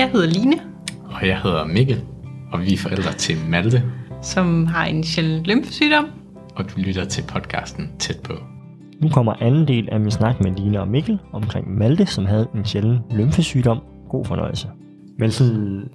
[0.00, 0.56] jeg hedder Line,
[1.04, 2.04] Og jeg hedder Mikkel,
[2.52, 3.82] og vi er forældre til Malte,
[4.22, 6.06] som har en sjælden lymfesygdom.
[6.56, 8.32] og du lytter til podcasten Tæt på.
[9.02, 12.48] Nu kommer anden del af min snak med Line og Mikkel omkring Malte, som havde
[12.54, 13.78] en sjælden lymfesygdom.
[14.08, 14.68] God fornøjelse.
[15.18, 15.88] Men sådan,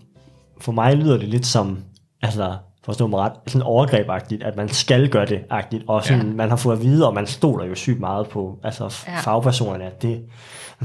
[0.61, 1.77] for mig lyder det lidt som,
[2.21, 2.53] altså
[2.85, 6.33] forstå mig ret, sådan overgrebagtigt, at man skal gøre det agtigt, og sådan, Ja.
[6.33, 9.19] man har fået at vide, og man stoler jo sygt meget på altså Ja.
[9.19, 10.21] fagpersonerne, at det,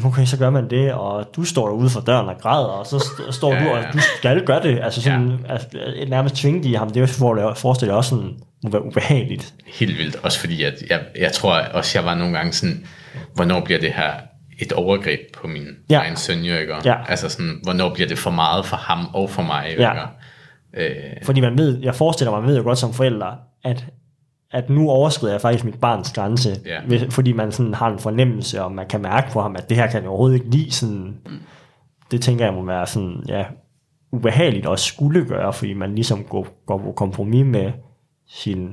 [0.05, 2.97] okay, så gør man det, og du står ude for døren og græder, og så
[2.97, 3.91] st- står Ja, du, og ja.
[3.93, 5.53] du skal gøre det, altså sådan, ja.
[5.53, 5.69] altså,
[6.09, 8.31] nærmest tvinge de ham, det er jo for, forestiller også sådan,
[8.65, 9.55] må være ubehageligt.
[9.67, 12.87] Helt vildt, også fordi at jeg, jeg tror også, jeg var nogle gange sådan,
[13.35, 14.11] hvornår bliver det her
[14.59, 15.99] et overgreb på min ja.
[16.01, 16.75] Egen søn, jo, ikke?
[16.85, 16.95] Ja.
[17.09, 19.93] Altså sådan, hvornår bliver det for meget for ham og for mig, jo, Ja.
[20.75, 20.91] Øh,
[21.23, 23.87] Fordi man ved, jeg forestiller mig, man ved jo godt som forældre, at,
[24.51, 26.51] at nu overskrider jeg faktisk mit barns grænse,
[26.87, 29.77] hvis, fordi man sådan har en fornemmelse, og man kan mærke på ham, at det
[29.77, 30.73] her kan jeg overhovedet ikke lide.
[30.73, 31.17] Sådan,
[32.11, 33.45] det tænker jeg må være sådan, ja,
[34.13, 37.73] ubehageligt at skulle gøre, fordi man ligesom går, går på kompromis med
[38.29, 38.69] sin,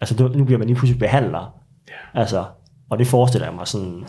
[0.00, 1.54] altså nu- bliver man lige pludselig behandler.
[1.88, 2.20] Ja.
[2.20, 2.44] Altså,
[2.90, 4.04] og det forestiller jeg mig sådan,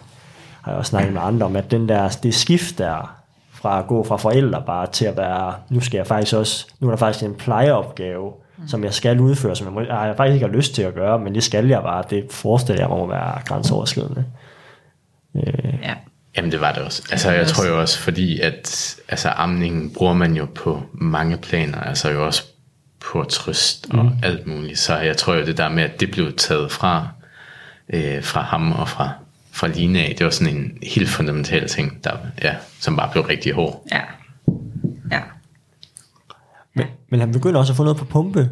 [0.61, 3.18] har jeg også snakket med andre om, at den der, det skift der,
[3.61, 6.87] fra at gå fra forældre bare til at være, nu skal jeg faktisk også, nu
[6.87, 8.67] er der faktisk en plejeopgave, mm.
[8.67, 11.19] som jeg skal udføre, som jeg, må, jeg faktisk ikke har lyst til at gøre,
[11.19, 14.25] men det skal jeg bare, det forestiller jeg mig må være grænseoverskridende.
[15.35, 15.93] Øh, Ja.
[16.37, 17.03] Jamen det var det også.
[17.11, 21.79] Altså jeg tror jo også, fordi at altså, amningen bruger man jo på mange planer,
[21.79, 22.43] altså jo også
[22.99, 24.11] på trøst og mm.
[24.23, 24.79] alt muligt.
[24.79, 27.07] Så jeg tror jo det der med, at det blev taget fra,
[27.93, 29.11] øh, fra ham og fra,
[29.59, 32.11] fra Line af, det var sådan en helt fundamental ting, der,
[32.43, 33.87] ja, som bare blev rigtig hård.
[33.91, 34.01] Ja.
[35.11, 35.21] Ja.
[36.73, 38.49] men, men han begynder også at få noget på pumpe,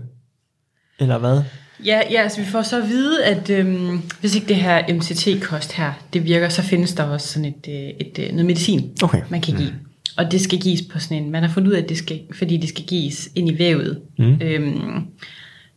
[0.99, 1.41] eller hvad?
[1.86, 5.73] Ja, ja, altså vi får så at vide, at øhm, hvis ikke det her MCT-kost
[5.73, 9.21] her, det virker, så findes der også sådan et, øh, et, et noget medicin, Okay.
[9.30, 9.73] man kan give.
[10.17, 12.21] Og det skal gives på sådan en, man har fundet ud af, at det skal,
[12.38, 14.42] fordi det skal gives ind i vævet, mm.
[14.42, 15.08] øhm,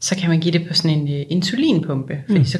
[0.00, 2.44] så kan man give det på sådan en øh, insulinpumpe, fordi mm.
[2.44, 2.58] så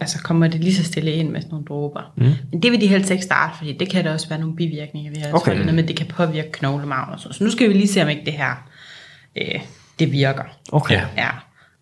[0.00, 2.12] altså kommer det lige så stille ind med sådan nogle dråber.
[2.16, 2.32] Mm.
[2.52, 5.10] Men det vil de helst ikke starte, fordi det kan der også være nogle bivirkninger
[5.10, 5.18] ved.
[5.18, 5.44] Jeg Okay.
[5.44, 7.34] tror, det er noget med, det kan påvirke knoglemarven og sådan.
[7.34, 8.68] Så nu skal vi lige se, om ikke det her,
[9.36, 9.60] øh,
[9.98, 10.42] det virker.
[10.72, 11.00] Okay.
[11.16, 11.28] Ja.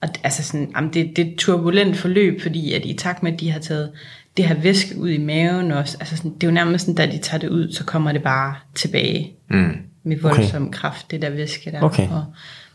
[0.02, 3.32] Og altså sådan, jamen det, det er et turbulent forløb, fordi at i takt med,
[3.32, 3.90] at de har taget
[4.36, 7.16] det her væske ud i maven også, altså sådan, det er jo nærmest sådan, da
[7.16, 9.72] de tager det ud, så kommer det bare tilbage Mm.
[10.04, 10.72] med voldsom okay.
[10.72, 11.80] kraft, det der væske der.
[11.82, 12.08] Okay.
[12.08, 12.24] Og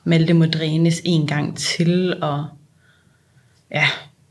[0.05, 2.45] Malte må drænes en gang til, og
[3.71, 3.85] ja,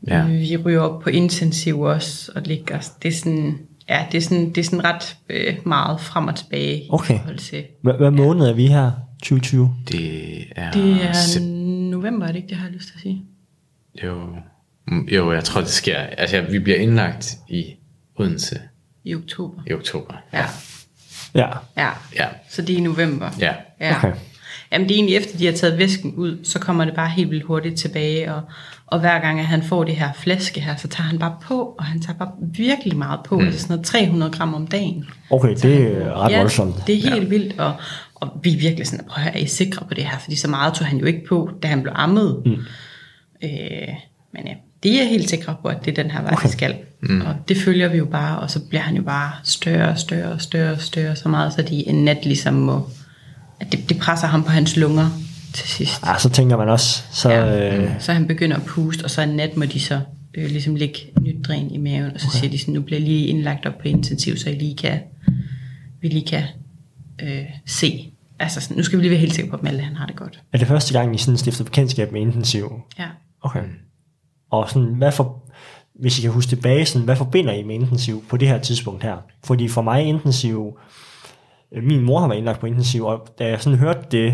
[0.07, 0.25] Ja.
[0.27, 3.59] vi ryger op på intensiv også, og ligger, det er sådan,
[3.89, 7.15] ja, det er sådan, det er sådan ret øh, meget frem og tilbage Okay.
[7.15, 8.91] i forhold til, Hvad, hvad måned er vi her?
[9.23, 9.75] 2020?
[9.91, 10.71] Det er...
[10.71, 11.39] det er
[11.91, 13.25] november, er det ikke det, har jeg lyst til at sige?
[14.03, 14.27] jo,
[14.87, 15.97] Mm, jo, jeg tror det sker.
[15.97, 17.65] Altså vi bliver indlagt i
[18.15, 18.59] Odense
[19.03, 19.61] I oktober.
[19.67, 20.13] i oktober.
[20.33, 20.45] Ja.
[21.35, 21.47] Ja.
[21.77, 23.29] Ja, Ja, så det er i november.
[23.39, 23.53] ja.
[23.79, 23.97] Ja.
[23.97, 24.13] Okay.
[24.71, 27.29] Jamen det er egentlig efter, de har taget væsken ud, så kommer det bare helt
[27.29, 28.41] vildt hurtigt tilbage, og,
[28.87, 31.75] og hver gang, at han får det her flaske her, så tager han bare på,
[31.77, 33.45] og han tager bare virkelig meget på, mm.
[33.45, 35.05] altså sådan noget 300 gram om dagen.
[35.29, 36.75] Okay, det er ret ja, voldsomt.
[36.87, 37.29] det er helt ja.
[37.29, 37.73] vildt, og,
[38.15, 40.19] og vi er virkelig sådan, prøv at høre, er I sikre på det her?
[40.19, 42.41] Fordi så meget tog han jo ikke på, da han blev ammet.
[42.45, 42.51] Mm.
[43.43, 43.87] Øh,
[44.33, 46.49] men ja, det er helt sikre på, at det er den her vej, okay.
[46.49, 46.75] skal.
[47.01, 47.21] Mm.
[47.21, 50.31] Og det følger vi jo bare, og så bliver han jo bare større og større
[50.31, 52.89] og større og større, så meget, så de en nat ligesom må,
[53.59, 55.09] at det, det presser ham på hans lunger
[55.53, 56.05] til sidst.
[56.05, 57.29] Ja, så tænker man også, så...
[57.29, 57.77] Ja.
[57.77, 60.01] Øh, Så han begynder at puste, og så en nat må de så
[60.33, 62.39] øh, ligesom lægge nyt dræn i maven, og så okay.
[62.39, 64.99] siger de sådan, nu bliver lige indlagt op på intensiv, så I lige kan,
[66.01, 66.43] vi lige kan
[67.21, 68.11] øh, se.
[68.39, 70.15] Altså sådan, nu skal vi lige være helt sikre på, at Malte han har det
[70.15, 70.41] godt.
[70.53, 72.81] er det første gang, I sådan stifter bekendtskab med intensiv?
[72.99, 73.07] Ja.
[73.41, 73.63] Okay.
[74.49, 75.43] Og sådan, hvad for,
[75.99, 79.03] hvis I kan huske tilbage, sådan, hvad forbinder I med intensiv på det her tidspunkt
[79.03, 79.15] her?
[79.43, 80.77] Fordi for mig intensiv,
[81.83, 84.33] min mor har været indlagt på intensiv, og da jeg sådan hørte det,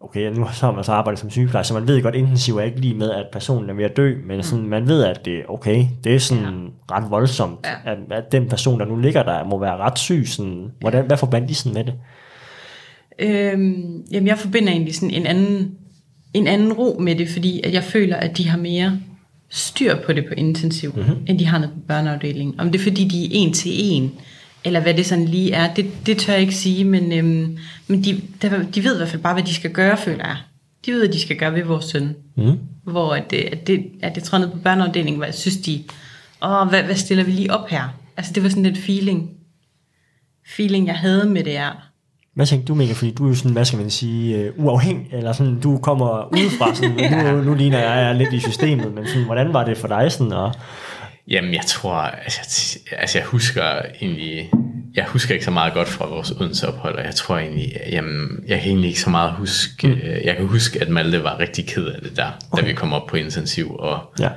[0.00, 2.62] okay, nu så har man så arbejdet som sygeplejer, så man ved godt, intensiv er
[2.62, 5.42] ikke lige med, at personen er ved at dø, men sådan, man ved, at det
[5.48, 6.44] okay, det er sådan
[6.90, 6.94] ja.
[6.96, 7.92] ret voldsomt, Ja.
[7.92, 10.24] at, at, den person, der nu ligger der, må være ret syg.
[10.26, 11.94] Sådan, hvordan, hvad forbandt I sådan med det?
[13.18, 15.74] Øhm, jamen jeg forbinder egentlig sådan en anden,
[16.34, 19.00] en anden ro med det, fordi at jeg føler, at de har mere
[19.48, 21.16] styr på det på intensiv, mm-hmm.
[21.26, 22.60] end de har noget på børneafdelingen.
[22.60, 24.12] Om det er fordi, de er en til en,
[24.64, 28.04] eller hvad det sådan lige er, det, det tør jeg ikke sige, men, øhm, men
[28.04, 28.22] de,
[28.74, 30.36] de ved i hvert fald bare, hvad de skal gøre, føler jeg.
[30.86, 32.16] De ved, hvad de skal gøre ved vores søn.
[32.36, 32.58] Mm.
[32.84, 35.84] Hvor at det, at det, at det tror ned på børneafdelingen, hvor jeg synes, de,
[36.42, 37.88] åh, hvad, hvad stiller vi lige op her?
[38.16, 39.30] Altså det var sådan lidt feeling,
[40.56, 41.88] feeling jeg havde med det her.
[42.34, 42.96] Hvad tænkte du, Mikkel?
[42.96, 46.32] Fordi du er jo sådan, hvad skal man sige, uh, uafhængig, eller sådan, du kommer
[46.32, 47.32] udefra, sådan, ja.
[47.32, 49.88] nu, nu ligner jeg, jeg er lidt i systemet, men sådan, hvordan var det for
[49.88, 50.12] dig?
[50.12, 50.54] Sådan, og,
[51.28, 53.64] Jamen, jeg tror, altså, jeg- altså jeg husker
[54.00, 54.50] egentlig
[54.94, 58.44] jeg husker ikke så meget godt fra vores Odense ophold, og jeg tror egentlig, jamen,
[58.48, 59.98] jeg kan egentlig ikke så meget huske, mm.
[60.24, 62.62] jeg kan huske, at Malte var rigtig ked af det der, okay.
[62.62, 64.28] da vi kom op på intensiv, og Ja.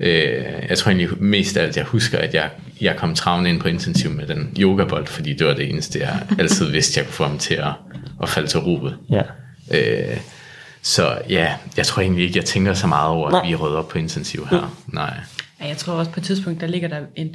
[0.00, 2.50] øh, jeg tror egentlig mest af alt, jeg husker, at jeg,
[2.80, 6.20] jeg kom travne ind på intensiv med den yogabold, fordi det var det eneste, jeg
[6.38, 7.72] altid vidste, jeg kunne få ham til at,
[8.22, 8.96] at falde til roet.
[9.10, 9.22] Ja.
[9.70, 10.16] Øh,
[10.82, 13.46] så ja, jeg tror egentlig ikke, jeg tænker så meget over, at Nej.
[13.46, 14.76] vi er rødt op på intensiv her.
[14.86, 15.14] Nej.
[15.62, 17.34] Ja, jeg tror også på et tidspunkt, der ligger der en,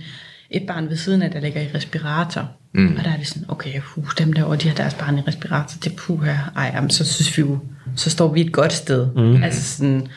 [0.50, 2.50] et barn ved siden af, der ligger i respirator.
[2.74, 2.96] Mm.
[2.98, 5.78] Og der er det sådan, okay, uh, dem derovre, de har deres barn i respirator,
[5.84, 6.38] det puh her.
[6.56, 7.60] Ej, jamen, så synes vi jo,
[7.96, 9.12] så står vi et godt sted.
[9.16, 9.44] Mm.
[9.44, 10.08] Altså sådan,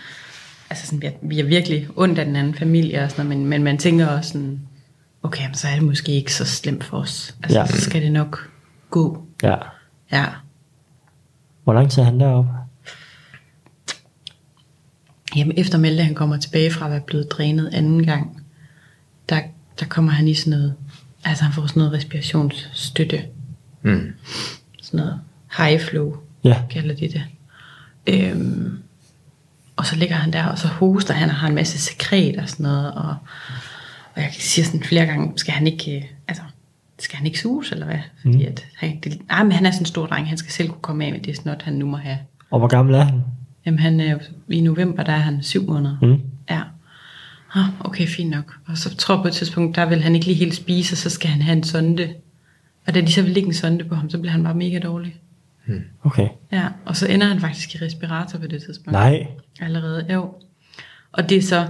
[0.71, 3.39] altså sådan, vi er- vi er virkelig ondt af den anden familie og sådan noget,
[3.39, 4.61] men, men man tænker også sådan,
[5.23, 7.35] okay, jamen, så er det måske ikke så slemt for os.
[7.43, 7.67] Altså, ja.
[7.67, 8.51] så skal det nok
[8.91, 9.23] gå.
[9.43, 9.57] Ja.
[10.13, 10.25] Ja.
[11.65, 12.51] Hvor lang tid er han deroppe?
[15.37, 18.43] Jamen efter Melde, han kommer tilbage fra at være blevet drænet anden gang,
[19.29, 19.41] der,
[19.81, 20.75] der kommer han i sådan noget,
[21.25, 23.23] altså han får sådan noget respirationsstøtte,
[23.83, 24.13] Mm.
[24.83, 25.21] sådan noget
[25.59, 26.63] high flow, Ja.
[26.71, 27.23] kalder de det.
[28.07, 28.79] Øhm,
[29.77, 32.49] og så ligger han der, og så hoster han og har en masse sekret og
[32.49, 33.15] sådan noget, og,
[34.15, 36.43] og jeg siger sådan flere gange, skal han ikke, øh, altså,
[36.99, 37.99] skal han ikke suges, eller hvad?
[38.23, 38.45] Fordi mm.
[38.49, 40.81] at, han, det, nej, men han er sådan en stor dreng, han skal selv kunne
[40.83, 42.19] komme af med det snot, han nu må have.
[42.51, 43.23] Og hvor gammel er han?
[43.67, 44.19] Jamen han er jo,
[44.49, 45.97] i november, der er han syv måneder.
[46.03, 46.21] Mm.
[46.51, 46.63] Ja.
[47.55, 48.55] Ah, okay, fint nok.
[48.67, 50.99] Og så tror jeg på et tidspunkt, der vil han ikke lige helt spise, og
[50.99, 52.15] så skal han have en sonde.
[52.87, 54.79] Og da de så vil lægge en sonde på ham, så bliver han bare mega
[54.79, 55.17] dårlig.
[56.05, 56.29] Okay.
[56.53, 58.93] Ja, og så ender han faktisk i respirator på det tidspunkt.
[58.93, 59.27] Nej.
[59.61, 60.35] Allerede, jo.
[61.13, 61.67] Og det er så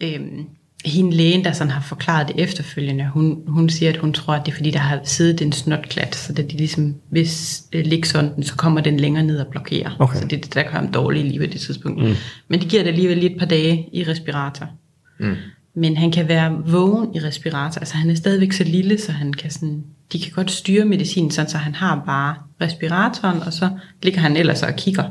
[0.00, 0.48] øhm,
[0.84, 3.08] hende lægen, der sådan har forklaret det efterfølgende.
[3.08, 6.16] Hun, hun siger, at hun tror, at det er fordi, der har siddet en snotklat,
[6.16, 9.90] så da de ligesom, hvis øh, ligsonden, så kommer den længere ned og blokerer.
[9.98, 10.18] Okay.
[10.18, 12.04] Så det er det, der gør ham dårlig lige ved det tidspunkt.
[12.04, 12.14] Mm.
[12.48, 14.68] Men det giver det alligevel lige et par dage i respirator.
[15.18, 15.34] Mm.
[15.74, 17.78] Men han kan være vågen i respirator.
[17.78, 21.30] Altså han er stadigvæk så lille, så han kan sådan, de kan godt styre medicinen,
[21.30, 23.70] sådan, så han har bare respiratoren, og så
[24.02, 25.04] ligger han ellers og kigger.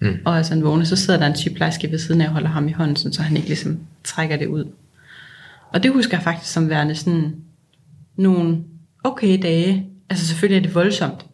[0.00, 0.18] Mm.
[0.24, 2.68] Og altså han vågner, så sidder der en sygeplejerske ved siden af og holder ham
[2.68, 4.64] i hånden, sådan, så han ikke ligesom trækker det ud.
[5.72, 7.34] Og det husker jeg faktisk som værende sådan
[8.16, 8.58] nogle
[9.04, 9.86] okay dage.
[10.10, 11.26] Altså selvfølgelig er det voldsomt,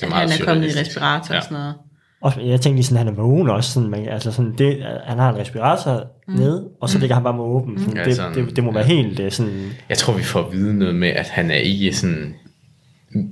[0.00, 1.38] Det at han er kommet i respirator Ja.
[1.38, 1.74] og sådan noget.
[2.20, 3.72] Og jeg tænkte lige sådan, han er vågen også.
[3.72, 6.34] Sådan, man, altså sådan, det, han har en respirator mm.
[6.34, 7.78] nede, og så ligger han bare med åben.
[7.78, 9.70] Sådan, Ja, det, sådan, det, det, må være helt det, sådan...
[9.88, 12.34] Jeg tror, vi får at vide noget med, at han er ikke sådan...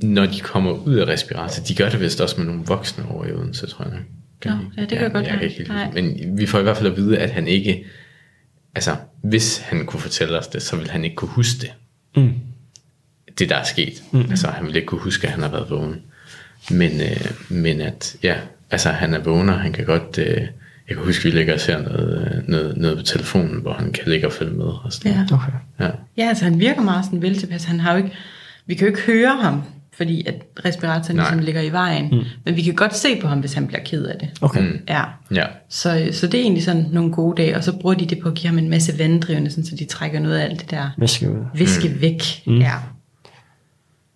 [0.02, 3.24] Når de kommer ud af respirator, de gør det vist også med nogle voksne over
[3.26, 3.92] i Odense, tror jeg.
[4.40, 5.50] Gør Nå, ja, det kan jeg godt jeg være.
[5.50, 6.16] kan ikke.
[6.16, 7.84] Men vi får i hvert fald at vide, at han ikke...
[8.76, 11.72] Altså, hvis han kunne fortælle os det, så ville han ikke kunne huske det.
[12.22, 12.32] Mm.
[13.38, 14.02] Det, der er sket.
[14.12, 14.20] Mm.
[14.20, 16.02] Altså, han ville ikke kunne huske, at han har været vågen.
[16.70, 18.36] Men, øh, men at, ja,
[18.70, 20.18] altså, han er vågen, og han kan godt...
[20.18, 20.40] Øh,
[20.88, 23.92] jeg kan huske, vi ligger og ser noget, øh, noget, noget på telefonen, hvor han
[23.92, 24.64] kan ligge og følge med.
[24.64, 25.16] Og sådan Ja.
[25.16, 25.32] noget.
[25.32, 25.52] Okay.
[25.80, 25.90] Ja.
[26.16, 27.64] Ja, altså han virker meget sådan vel tilpas.
[27.64, 28.16] Han har jo ikke,
[28.66, 29.62] vi kan jo ikke høre ham,
[29.96, 30.34] fordi at
[30.64, 31.24] respiratoren Nej.
[31.24, 32.08] ligesom ligger i vejen.
[32.12, 32.22] Mm.
[32.44, 34.28] Men vi kan godt se på ham, hvis han bliver ked af det.
[34.40, 34.60] Okay.
[34.60, 34.80] Mm.
[34.88, 35.02] Ja.
[35.34, 35.44] Ja.
[35.68, 38.28] Så, så det er egentlig sådan nogle gode dage, og så bruger de det på
[38.28, 40.90] at give ham en masse vanddrivende, sådan, så de trækker noget af alt det der
[40.98, 41.44] Væske ud.
[41.54, 42.00] væske mm.
[42.00, 42.22] væk.
[42.46, 42.58] Mm.
[42.58, 42.72] Ja.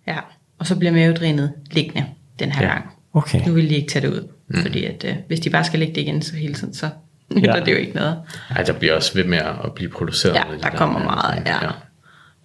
[0.07, 0.17] ja.
[0.59, 2.05] Og så bliver mavedrænet liggende
[2.39, 2.67] den her Ja.
[2.67, 2.73] ja.
[2.73, 2.85] gang.
[3.13, 3.47] Okay.
[3.47, 4.61] Nu vil de ikke tage det ud, mm.
[4.61, 6.89] fordi at, øh, hvis de bare skal lægge det igen så hele tiden, så
[7.35, 7.63] nytter Ja.
[7.65, 8.17] det jo ikke noget.
[8.49, 10.35] Ej, der bliver også ved med at blive produceret.
[10.35, 11.57] Ja, med de der kommer der- meget, ja.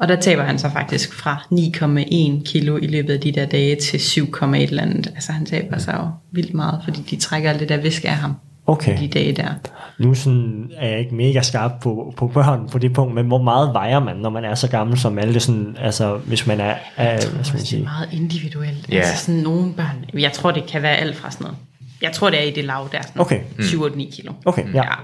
[0.01, 3.77] Og der taber han så faktisk fra 9,1 kilo i løbet af de der dage
[3.77, 5.07] til 7,1 eller andet.
[5.15, 8.17] Altså han taber sig jo vildt meget, fordi de trækker alt det der væske af
[8.17, 8.35] ham
[8.67, 8.99] Okay.
[9.01, 9.49] de dage der.
[9.99, 13.43] Nu sådan, er jeg ikke mega skarp på, på børn på det punkt, men hvor
[13.43, 16.75] meget vejer man, når man er så gammel som alle sådan, altså hvis man er,
[16.97, 18.89] er hvad skal man Det er sige, meget individuelt.
[18.91, 18.97] Ja.
[18.97, 21.59] Altså sådan nogle børn, jeg tror det kan være alt fra sådan noget.
[22.03, 23.41] Jeg tror det er i det lav der, sådan Okay.
[23.59, 24.33] 7-8-9 kilo.
[24.45, 24.83] Okay, ja.
[24.85, 24.95] ja.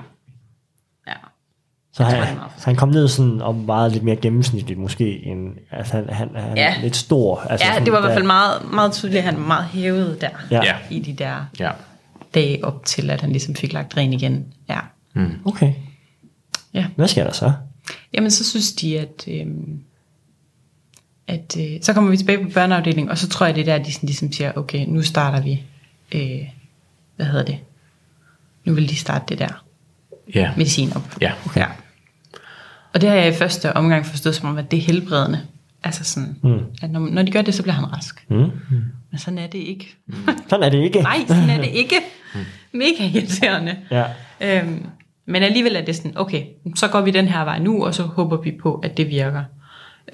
[1.93, 5.53] Så han, meget så han kom ned sådan og vejede lidt mere gennemsnitligt måske, end,
[5.71, 6.75] altså han, han, han Ja.
[6.77, 7.41] er lidt stor.
[7.41, 9.65] Altså Ja, sådan, det var i hvert fald meget, meget tydeligt, at han var meget
[9.65, 10.29] hævet der.
[10.51, 10.77] Ja.
[10.91, 11.71] I de der Ja.
[12.35, 14.47] dage op til, at han ligesom fik lagt ren igen.
[14.69, 14.79] Ja.
[15.45, 15.73] Okay.
[16.75, 16.87] Ja.
[16.97, 17.53] Hvad sker der så?
[18.15, 19.81] Jamen, så synes de, at, øhm,
[21.29, 23.85] at øh, så kommer vi tilbage på børneafdelingen, og så tror jeg, det er der,
[23.85, 25.63] de sådan, ligesom siger, okay, nu starter vi,
[26.15, 26.49] øh,
[27.17, 27.59] hvad hedder det?
[28.65, 29.65] Nu vil de starte det der
[30.35, 30.51] Ja.
[30.57, 31.03] medicin op.
[31.21, 31.33] Ja.
[31.57, 31.67] ja.
[32.95, 35.41] Og det har jeg i første omgang forstået som om, at det er helbredende.
[35.85, 36.59] Altså sådan, mm.
[36.83, 38.27] at når, når de gør det, så bliver han rask.
[38.31, 38.37] Mm.
[39.11, 39.97] Men sådan er det ikke.
[40.49, 41.03] Sådan er det ikke.
[41.03, 41.97] Nej, sådan er det ikke.
[42.73, 43.77] Mega irriterende.
[43.91, 44.05] Ja.
[44.41, 44.87] Øhm,
[45.27, 46.43] men alligevel er det sådan, okay,
[46.77, 49.43] så går vi den her vej nu, og så håber vi på, at det virker.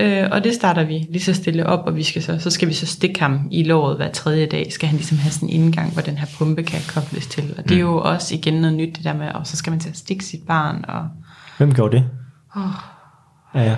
[0.01, 2.69] Øh, og det starter vi lige så stille op, og vi skal så, så skal
[2.69, 5.63] vi så stikke ham i låret hver tredje dag, skal han ligesom have sådan en
[5.63, 7.55] indgang, hvor den her pumpe kan kobles til.
[7.59, 9.81] Og det er jo også igen noget nyt, det der med, og så skal man
[9.81, 11.09] til at stikke sit barn, og
[11.59, 12.05] Hvem gjorde det?
[12.57, 12.63] Oh,
[13.55, 13.77] Ja, ja.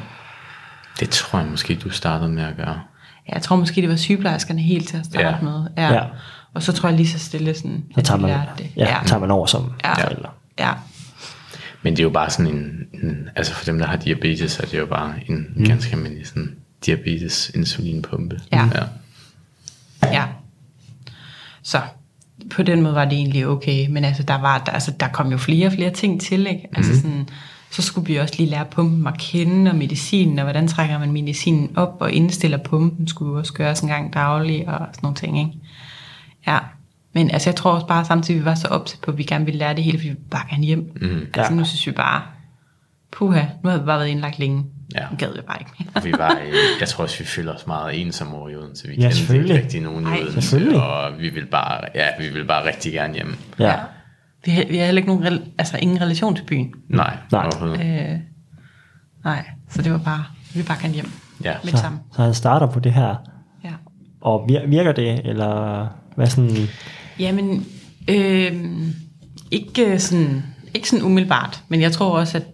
[1.00, 2.80] Det tror jeg måske, du startede med at gøre.
[3.28, 5.40] ja, jeg tror måske, det var sygeplejerskerne helt til at starte Ja.
[5.40, 5.66] med.
[5.76, 5.92] Ja.
[5.92, 6.04] Ja.
[6.54, 8.70] Og så tror jeg lige så stille sådan, Så tager man, det.
[8.76, 9.94] ja, tager man over som Ja.
[10.04, 10.30] forældre.
[10.58, 10.72] ja.
[11.82, 12.70] Men det er jo bare sådan en,
[13.02, 15.64] en altså for dem, der har diabetes, så er det jo bare en mm.
[15.64, 18.40] ganske almindelig sådan diabetes insulinpumpe.
[18.52, 18.68] Ja.
[18.74, 18.84] ja.
[20.12, 20.24] Ja.
[21.62, 21.80] Så
[22.50, 25.30] på den måde var det egentlig okay, men altså der, var, der, altså, der kom
[25.32, 26.68] jo flere og flere ting til, ikke?
[26.76, 27.28] Altså sådan,
[27.70, 31.12] så skulle vi også lige lære pumpen at kende, og medicinen, og hvordan trækker man
[31.12, 35.16] medicinen op, og indstiller pumpen, skulle jo også gøres en gang daglig, og sådan nogle
[35.16, 35.52] ting, ikke?
[36.46, 36.58] Ja,
[37.12, 39.44] men altså jeg tror også bare samtidig, vi var så opsat på, at vi gerne
[39.44, 40.92] ville lære det hele, fordi vi bare gerne hjem.
[41.00, 41.58] Mm, altså ja.
[41.58, 42.22] nu synes vi bare,
[43.12, 44.64] puha, nu har vi bare været indlagt længe.
[44.94, 45.00] Ja.
[45.10, 46.04] Nu gad vi bare ikke mere.
[46.04, 48.88] Vi var, øh, jeg tror også, vi føler os meget ensomme over i Odense.
[48.88, 49.56] Vi Ja, kendte ikke selvfølgelig.
[49.56, 50.82] rigtig nogen i Odense, selvfølgelig.
[50.82, 53.36] og vi vil bare, ja, vi vil bare rigtig gerne hjem.
[53.58, 53.74] Ja.
[54.44, 56.74] Vi har, vi har heller ikke nogen, altså ingen relation til byen.
[56.88, 57.48] Nej, Nej.
[57.64, 58.18] Øh,
[59.24, 61.10] nej, så det var bare, vi bare gerne hjem
[61.44, 61.52] Ja.
[61.64, 61.98] med Så, det samme.
[62.16, 63.14] så han starter på det her,
[63.64, 63.70] Ja.
[64.20, 66.56] og vir- virker det, eller hvad sådan,
[67.18, 67.66] Jamen,
[68.08, 68.52] øh,
[69.50, 70.42] ikke, sådan,
[70.74, 72.44] ikke sådan umiddelbart, men jeg tror også, at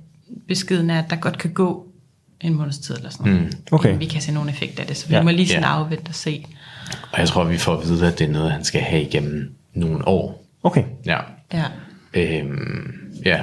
[0.49, 1.87] beskeden er, at der godt kan gå
[2.41, 3.47] en måneds tid eller sådan noget.
[3.47, 3.75] Mm.
[3.75, 3.99] Okay.
[3.99, 5.19] Vi kan se nogen effekt af det, så vi Ja.
[5.19, 5.25] ja.
[5.25, 5.69] må lige sådan Ja.
[5.69, 6.47] afvente og se.
[7.13, 9.55] Og jeg tror, vi får at vide, at det er noget, han skal have igennem
[9.75, 10.47] nogle år.
[10.63, 11.19] okay, Ja.
[11.53, 11.65] Ja.
[12.15, 12.93] Øhm,
[13.25, 13.43] ja.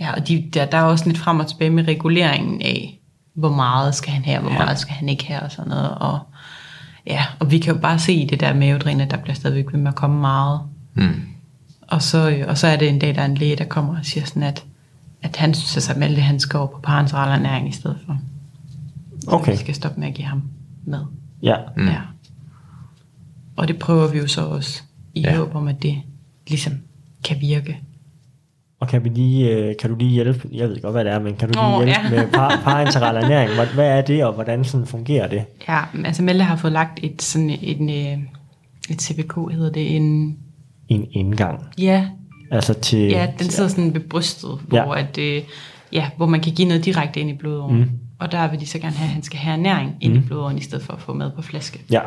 [0.00, 3.00] Ja, og de, der, der er også lidt frem og tilbage med reguleringen af,
[3.34, 4.58] hvor meget skal han have, hvor Ja.
[4.58, 5.90] meget skal han ikke have, og sådan noget.
[5.94, 6.18] Og,
[7.06, 9.72] ja, og vi kan jo bare se i det der mavedrin, at der bliver stadigvæk
[9.72, 10.60] ved med at komme meget.
[10.94, 11.22] Mm.
[11.88, 13.98] Og så, øh, og så er det en dag, der er en læge, der kommer
[13.98, 14.64] og siger sådan, at,
[15.22, 18.18] at han synes, at Malte, han skal over på parenteral ernæring i stedet for.
[19.20, 19.52] Så Okay.
[19.52, 20.42] vi skal stoppe med at give ham
[20.84, 21.04] mad.
[21.42, 21.86] ja, Mm.
[21.88, 22.00] Ja.
[23.56, 24.82] Og det prøver vi jo så også
[25.14, 25.36] i ja.
[25.36, 25.98] håb om, at det
[26.48, 26.72] ligesom
[27.24, 27.78] kan virke.
[28.80, 31.18] og kan, vi lige, øh, kan du lige hjælpe, jeg ved godt, hvad det er,
[31.18, 32.10] men kan du lige Åh, hjælpe ja.
[32.10, 35.44] med par, parenteral ernæring, hvad, hvad er det, og hvordan sådan fungerer det?
[35.68, 38.18] Ja, altså Malte har fået lagt et sådan en, øh,
[38.90, 40.36] et CBK, hedder det, en,
[40.88, 42.08] En indgang, ja,
[42.50, 45.00] altså til, ja, den sidder sådan ved brystet, hvor, Ja.
[45.02, 45.42] at, øh,
[45.92, 47.76] ja, hvor man kan give noget direkte ind i blodåren.
[47.78, 47.90] Mm.
[48.18, 50.18] Og der vil de så gerne have, at han skal have ernæring ind Mm.
[50.18, 51.80] i blodåren, i stedet for at få mad på flaske.
[51.90, 52.00] ja,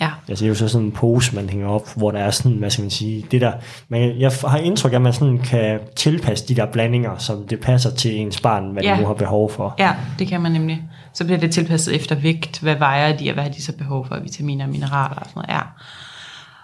[0.00, 2.30] Ja, Altså det er jo så sådan en pose, man hænger op, hvor der er
[2.30, 3.52] sådan, hvad skal man sige, det der,
[3.88, 7.60] man, jeg har indtryk af, at man sådan kan tilpasse de der blandinger, som det
[7.60, 8.90] passer til ens barn, hvad ja.
[8.90, 8.96] Ja.
[8.96, 9.74] de nu har behov for.
[9.78, 10.82] ja, det kan man nemlig.
[11.12, 14.06] Så bliver det tilpasset efter vægt, hvad vejer de, og hvad har de så behov
[14.08, 15.48] for vitaminer og mineraler og sådan noget.
[15.48, 15.60] Ja.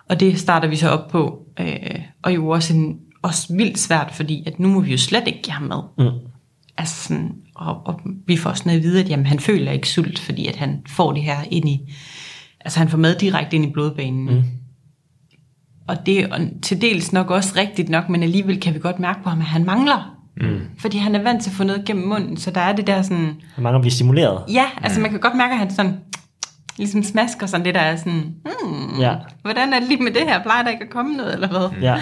[0.09, 4.11] Og det starter vi så op på, øh, og jo også, en, også vildt svært,
[4.13, 5.83] fordi at nu må vi jo slet ikke give ham mad.
[5.99, 6.19] Mm.
[6.79, 10.19] Altså sådan, og, og vi får sådan at vide, at jamen, han føler ikke sult,
[10.19, 11.95] fordi at han får det her ind i,
[12.65, 14.35] altså han får mad direkte ind i blodbanen.
[14.35, 14.43] Mm.
[15.89, 19.23] Og det er til dels nok også rigtigt nok, men alligevel kan vi godt mærke
[19.23, 20.17] på ham, at han mangler.
[20.37, 20.61] Mm.
[20.79, 23.03] Fordi han er vant til at få noget gennem munden, så der er det der
[23.03, 24.43] sådan, Man mangler at blive stimuleret.
[24.53, 25.97] ja, altså man kan godt mærke, at han sådan,
[26.79, 29.15] ligesom smasker sådan det der er sådan, hmm, Ja.
[29.43, 30.43] hvordan er det lige med det her?
[30.43, 31.81] Plejer der ikke at komme noget, eller hvad?
[31.83, 31.97] ja.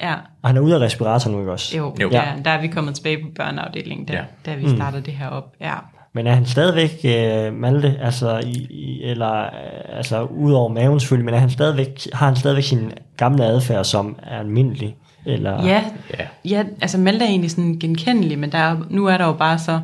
[0.00, 0.14] Ja.
[0.42, 1.76] Og han er ude af respirator nu, ikke også?
[1.76, 2.08] Jo, Jo.
[2.12, 4.24] Ja, der er vi kommet tilbage på børneafdelingen, da, Ja.
[4.46, 5.52] da vi startede det her op.
[5.60, 5.74] Ja.
[6.12, 11.00] Men er han stadigvæk øh, Malte, altså, i, i, eller, øh, altså ud over maven
[11.00, 14.96] selvfølgelig, men er han stadigvæk, har han stadigvæk sin gamle adfærd, som er almindelig?
[15.26, 15.66] Eller?
[15.66, 15.84] Ja,
[16.18, 16.24] Ja.
[16.44, 19.58] ja, altså Malte er egentlig sådan genkendelig, men der er, nu er der jo bare
[19.58, 19.80] så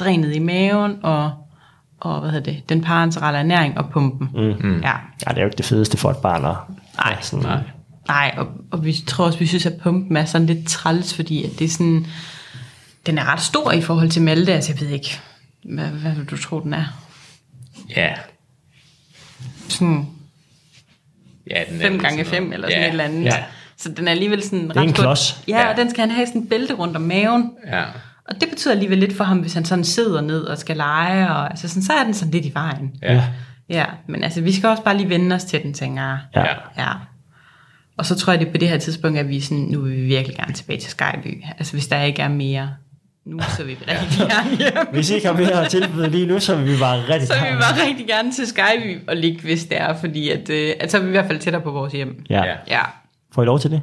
[0.00, 1.30] drænet i maven, og,
[2.00, 4.28] og hvad hedder det, den parenterale ernæring og pumpen.
[4.34, 4.68] Mm.
[4.68, 4.80] Mm.
[4.80, 4.92] Ja,
[5.26, 6.44] Ja, det er jo ikke det fedeste for et barn.
[6.44, 6.56] at-
[7.04, 7.16] Nej.
[7.20, 7.58] sådan, Nej.
[8.08, 11.44] nej, og, og vi tror også, vi synes, at pumpen er sådan lidt træls, fordi
[11.44, 12.06] at det er sådan,
[13.06, 15.20] den er ret stor i forhold til Malte, altså jeg ved ikke,
[15.64, 16.84] hvad, hvad vil du tro, den er?
[17.96, 18.14] Ja.
[19.68, 20.06] Sådan
[21.50, 22.54] ja den er 5 vel gange sådan 5 noget.
[22.54, 22.86] eller sådan ja.
[22.86, 23.24] et eller andet.
[23.24, 23.44] Ja.
[23.76, 25.42] Så den er alligevel sådan er en klods.
[25.48, 25.70] Ja, Ja.
[25.70, 27.50] og den skal han have sådan en bælte rundt om maven.
[27.66, 27.84] ja.
[28.28, 31.30] Og det betyder alligevel lidt for ham, hvis han sådan sidder ned og skal lege,
[31.30, 32.94] og altså sådan, så er den sådan lidt i vejen.
[33.02, 33.24] Ja.
[33.68, 36.18] Ja, men altså, vi skal også bare lige vende os til den, tænker jeg.
[36.34, 36.40] Ja.
[36.44, 36.54] Ja.
[36.78, 36.92] Ja.
[37.96, 39.96] Og så tror jeg, det er på det her tidspunkt, at vi sådan, nu vil
[39.96, 41.44] vi virkelig gerne tilbage til Skyby.
[41.58, 42.70] Altså, hvis der ikke er mere
[43.26, 44.86] nu, så vil vi rigtig gerne hjem.
[44.92, 47.34] Hvis I ikke har mere at tilbyde lige nu, så vil vi bare rigtig Så
[47.34, 50.50] vil vi gerne- bare rigtig gerne til Skyby og ligge, hvis det er, fordi at,
[50.50, 52.24] øh, at så er vi i hvert fald tættere på vores hjem.
[52.30, 52.44] Ja.
[52.44, 52.54] Ja.
[52.68, 52.80] Ja,
[53.34, 53.82] Får I lov til det?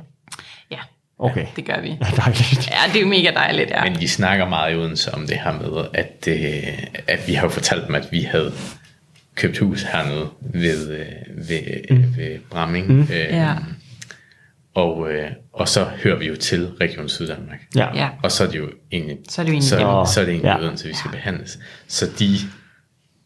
[0.71, 0.77] ja,
[1.19, 1.45] Okay.
[1.55, 1.89] det gør vi.
[1.89, 2.69] Ja, dejligt.
[2.71, 3.83] Ja, det er jo mega dejligt, ja.
[3.83, 7.43] Men vi snakker meget i Odense om det her med, at, øh, at vi har
[7.43, 8.53] jo fortalt dem, at vi havde
[9.35, 11.05] købt hus hernede ved, øh,
[11.49, 12.03] ved, mm.
[12.17, 12.87] ved Bramming.
[12.91, 13.01] Mm.
[13.01, 13.53] Øh, Ja.
[14.73, 17.59] Og, øh, og så hører vi jo til Region Syddanmark.
[17.75, 17.95] Ja.
[17.95, 18.09] Ja.
[18.23, 20.31] Og så er det jo egentlig, Så er det jo egentlig så, så er det
[20.31, 20.57] egentlig Ja.
[20.57, 20.63] ja.
[20.63, 21.59] Odense, vi skal behandles.
[21.87, 22.35] Så de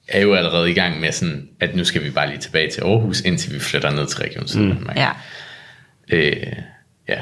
[0.07, 2.81] er jo allerede i gang med sådan, at nu skal vi bare lige tilbage til
[2.81, 4.95] Aarhus, indtil vi flytter ned til Region Syddanmark.
[4.95, 5.09] Ja.
[6.09, 6.53] Øh,
[7.09, 7.21] ja.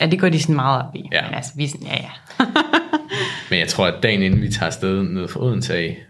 [0.00, 1.08] ja, det går de sådan meget op i.
[1.12, 1.22] Ja.
[1.26, 2.44] Men altså, vi er sådan, ja, ja.
[3.50, 6.02] Men jeg tror, at dagen inden vi tager afsted ned fra Odense af,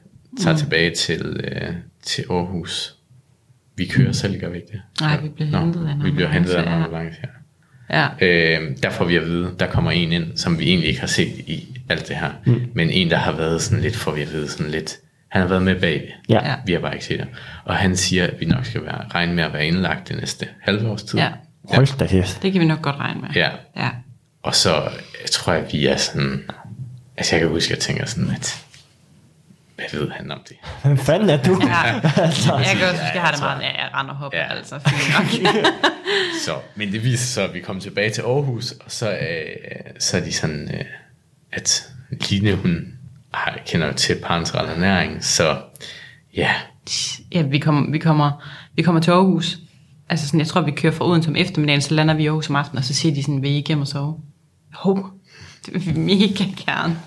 [0.42, 0.58] tager mm.
[0.58, 2.96] tilbage til, øh, til Aarhus.
[3.82, 4.80] Vi kører selv, gør vi ikke det?
[5.00, 7.28] Nej, vi bliver Nå, hentet af en Vi bliver hentet af en ambulance, ja.
[7.90, 8.08] Ja.
[8.20, 11.06] Øh, der får vi at vide, der kommer en ind, som vi egentlig ikke har
[11.06, 12.30] set i alt det her.
[12.46, 12.62] Mm.
[12.74, 14.96] Men en, der har været sådan lidt, får vi at vide sådan lidt,
[15.28, 16.14] han har været med bag.
[16.28, 16.48] Ja.
[16.48, 16.54] Ja.
[16.66, 17.28] Vi har bare ikke set ham.
[17.64, 20.48] Og han siger, at vi nok skal være, regne med at være indlagt det næste
[20.60, 21.18] halve års tid.
[21.18, 21.28] Ja.
[21.64, 22.42] Hold da kæft.
[22.42, 23.28] Det kan vi nok godt regne med.
[23.34, 23.50] ja.
[23.76, 23.88] Ja.
[24.42, 24.74] Og så
[25.22, 26.42] jeg tror jeg, vi er sådan...
[27.16, 28.64] Altså jeg kan huske, at jeg tænker sådan, at...
[29.90, 30.56] Hvad ved han om det?
[30.84, 31.60] Hvem fanden er du?
[31.66, 32.00] Ja.
[32.22, 34.38] altså, Jeg kan også huske, jeg har det tror- meget, ja, jeg render og hopper,
[34.38, 34.44] Ja.
[34.44, 34.54] ja.
[34.56, 34.80] altså.
[36.44, 39.16] Så, men det viser sig, at vi kom tilbage til Aarhus, og så, øh,
[39.98, 40.84] så er de sådan, øh,
[41.52, 41.88] at
[42.30, 42.86] Line, hun
[43.34, 45.58] har, kender jo til parenteral ernæring, så
[46.36, 46.50] ja,
[47.34, 49.58] ja, vi kommer, vi kommer, vi kommer til Aarhus.
[50.08, 52.48] Altså sådan, jeg tror, vi kører fra Odense om eftermiddagen, så lander vi i Aarhus
[52.50, 54.18] om aftenen, og så siger de sådan, vil I ikke hjem og sove?
[54.86, 55.06] Jo,
[55.66, 56.98] det vil vi mega gerne.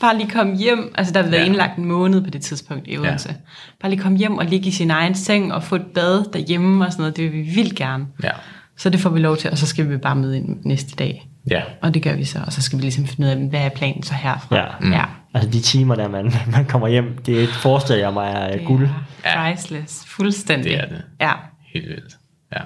[0.00, 0.92] Bare lige komme hjem.
[0.98, 1.46] Altså, der har været Ja.
[1.46, 3.28] indlagt en måned på det tidspunkt i Odense.
[3.28, 3.34] Ja.
[3.80, 6.86] Bare lige komme hjem og ligge i sin egen seng og få et bad derhjemme
[6.86, 7.16] og sådan noget.
[7.16, 8.06] Det vil vi vildt gerne.
[8.22, 8.30] ja,
[8.76, 11.28] Så det får vi lov til, og så skal vi bare møde ind næste dag.
[11.50, 13.60] ja, Og det gør vi så, og så skal vi ligesom finde ud af, hvad
[13.60, 14.56] er planen så herfra.
[14.56, 14.64] Ja.
[14.80, 14.92] Mm.
[14.92, 15.04] ja.
[15.34, 18.88] altså de timer, der man, man kommer hjem, det forestiller jeg mig er guld.
[19.24, 20.04] er priceless.
[20.06, 20.70] Fuldstændig.
[20.72, 21.02] Det er det.
[21.20, 21.32] Ja.
[21.74, 22.16] helt vildt.
[22.52, 22.60] Ja,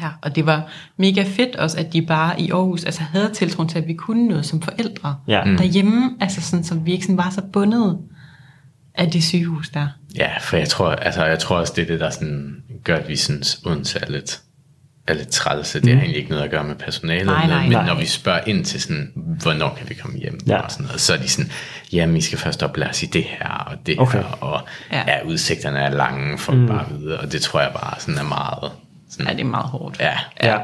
[0.00, 3.68] Ja, og det var mega fedt også, at de bare i Aarhus altså havde tiltroen
[3.68, 5.44] til, at vi kunne noget som forældre Ja.
[5.44, 5.56] mm.
[5.56, 7.98] derhjemme, altså sådan, så vi ikke sådan var så bundet
[8.94, 9.88] af det sygehus der.
[10.16, 13.08] ja for jeg tror, altså, jeg tror også, det er det, der sådan, gør, at
[13.08, 14.40] vi synes, Odense er lidt,
[15.06, 15.80] er lidt trælse.
[15.80, 17.62] Det har egentlig ikke noget at gøre med personalet, Nej, nej.
[17.62, 17.86] men Nej.
[17.86, 20.56] når vi spørger ind til sådan, hvornår kan vi komme hjem, Ja.
[20.58, 21.50] og sådan noget, så er de sådan,
[21.92, 24.18] jamen, I skal først oplære os i det her, og det Okay.
[24.18, 24.60] her, og
[24.92, 25.02] ja.
[25.06, 25.26] Ja.
[25.26, 26.66] udsigterne er lange, for mm.
[26.66, 28.72] bare videre, og det tror jeg bare sådan er meget,
[29.14, 30.00] sådan, Ja, det er meget hårdt.
[30.00, 30.58] ja, Ja.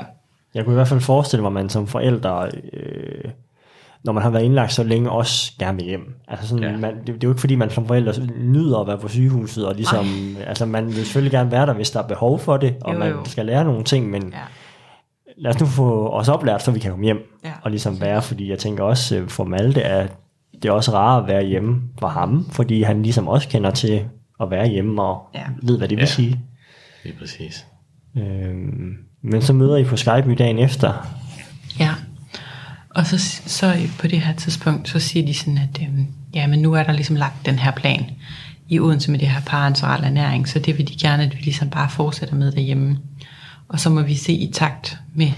[0.55, 3.25] Jeg kunne i hvert fald forestille mig, at man som forældre, øh,
[4.05, 6.15] når man har været indlagt så længe, også gerne vil hjem.
[6.29, 6.77] Altså sådan, Ja.
[6.77, 9.67] man, det, det er jo ikke fordi, man som forældre nyder at være på sygehuset,
[9.67, 10.07] og ligesom,
[10.47, 12.99] altså man vil selvfølgelig gerne være der, hvis der er behov for det, og Jo,
[12.99, 13.25] man jo.
[13.25, 14.39] skal lære nogle ting, men Ja.
[15.37, 17.53] lad os nu få os oplært, så vi kan komme hjem Ja.
[17.63, 20.13] og ligesom være, fordi jeg tænker også øh, for Malte, at
[20.63, 24.05] det er også rart at være hjemme for ham, fordi han ligesom også kender til
[24.41, 25.43] at være hjemme og Ja.
[25.63, 26.07] ved, hvad det vil Ja.
[26.07, 26.41] sige.
[27.05, 27.67] lige præcis.
[28.17, 31.17] Øhm, men så møder I på Skype i dagen efter.
[31.79, 31.95] Ja.
[32.91, 36.63] Og så, så på det her tidspunkt, så siger de sådan, at øhm, ja, men
[36.63, 38.05] nu er der ligesom lagt den her plan
[38.69, 41.71] i Odense med det her parenteral ernæring, så det vil de gerne, at vi ligesom
[41.71, 42.99] bare fortsætter med derhjemme.
[43.69, 45.33] Og så må vi se i takt med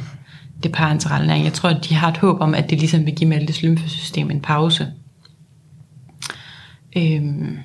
[0.62, 1.44] det parenteral ernæring.
[1.44, 4.30] Jeg tror, at de har et håb om, at det ligesom vil give Maltes lymfesystem
[4.30, 4.92] en pause.
[6.96, 7.58] Øhm,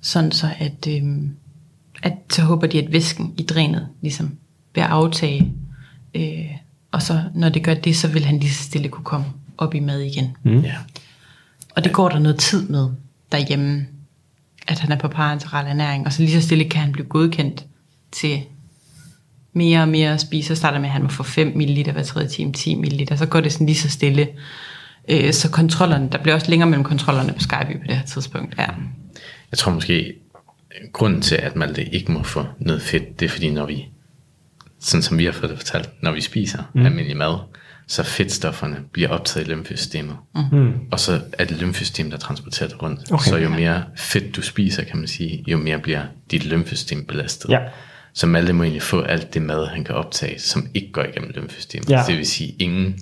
[0.00, 1.36] sådan så, at, øhm,
[2.02, 4.36] at så håber de, at væsken i drænet ligesom
[4.74, 5.52] vil aftage.
[6.14, 6.50] Øh,
[6.92, 9.26] og så når det gør det, så vil han lige så stille kunne komme
[9.58, 10.36] op i mad igen.
[10.42, 10.60] Mm.
[10.60, 10.74] Ja,
[11.76, 12.88] Og det går der noget tid med
[13.32, 13.86] derhjemme,
[14.68, 17.66] at han er på parenteral ernæring, og så lige så stille kan han blive godkendt
[18.12, 18.42] til
[19.52, 20.48] mere og mere at spise.
[20.48, 23.26] Så starter med, at han må få 5 ml hver tredje time, 10 ml, så
[23.26, 24.28] går det sådan lige så stille.
[25.08, 28.54] Øh, så kontrollerne, der bliver også længere mellem kontrollerne på Skype på det her tidspunkt.
[28.58, 28.66] Ja.
[29.50, 30.14] Jeg tror måske,
[30.92, 33.88] grunden til, at Malte ikke må få noget fedt, det er fordi, når vi,
[34.80, 36.86] sådan som vi har fået det fortalt, når vi spiser mm.
[36.86, 37.38] almindelig mad,
[37.86, 40.16] så fedtstofferne bliver optaget i lymfesystemet.
[40.52, 40.72] Mm.
[40.90, 43.12] Og så er det lymfesystem, der transporterer det rundt.
[43.12, 43.30] Okay.
[43.30, 47.50] Så jo mere fedt du spiser, kan man sige, jo mere bliver dit lymfesystem belastet.
[47.50, 47.58] Ja.
[48.12, 51.30] Så Malte må egentlig få alt det mad, han kan optage, som ikke går igennem
[51.34, 51.90] lymfesystemet.
[51.90, 52.02] Ja.
[52.06, 52.98] Det vil sige ingen,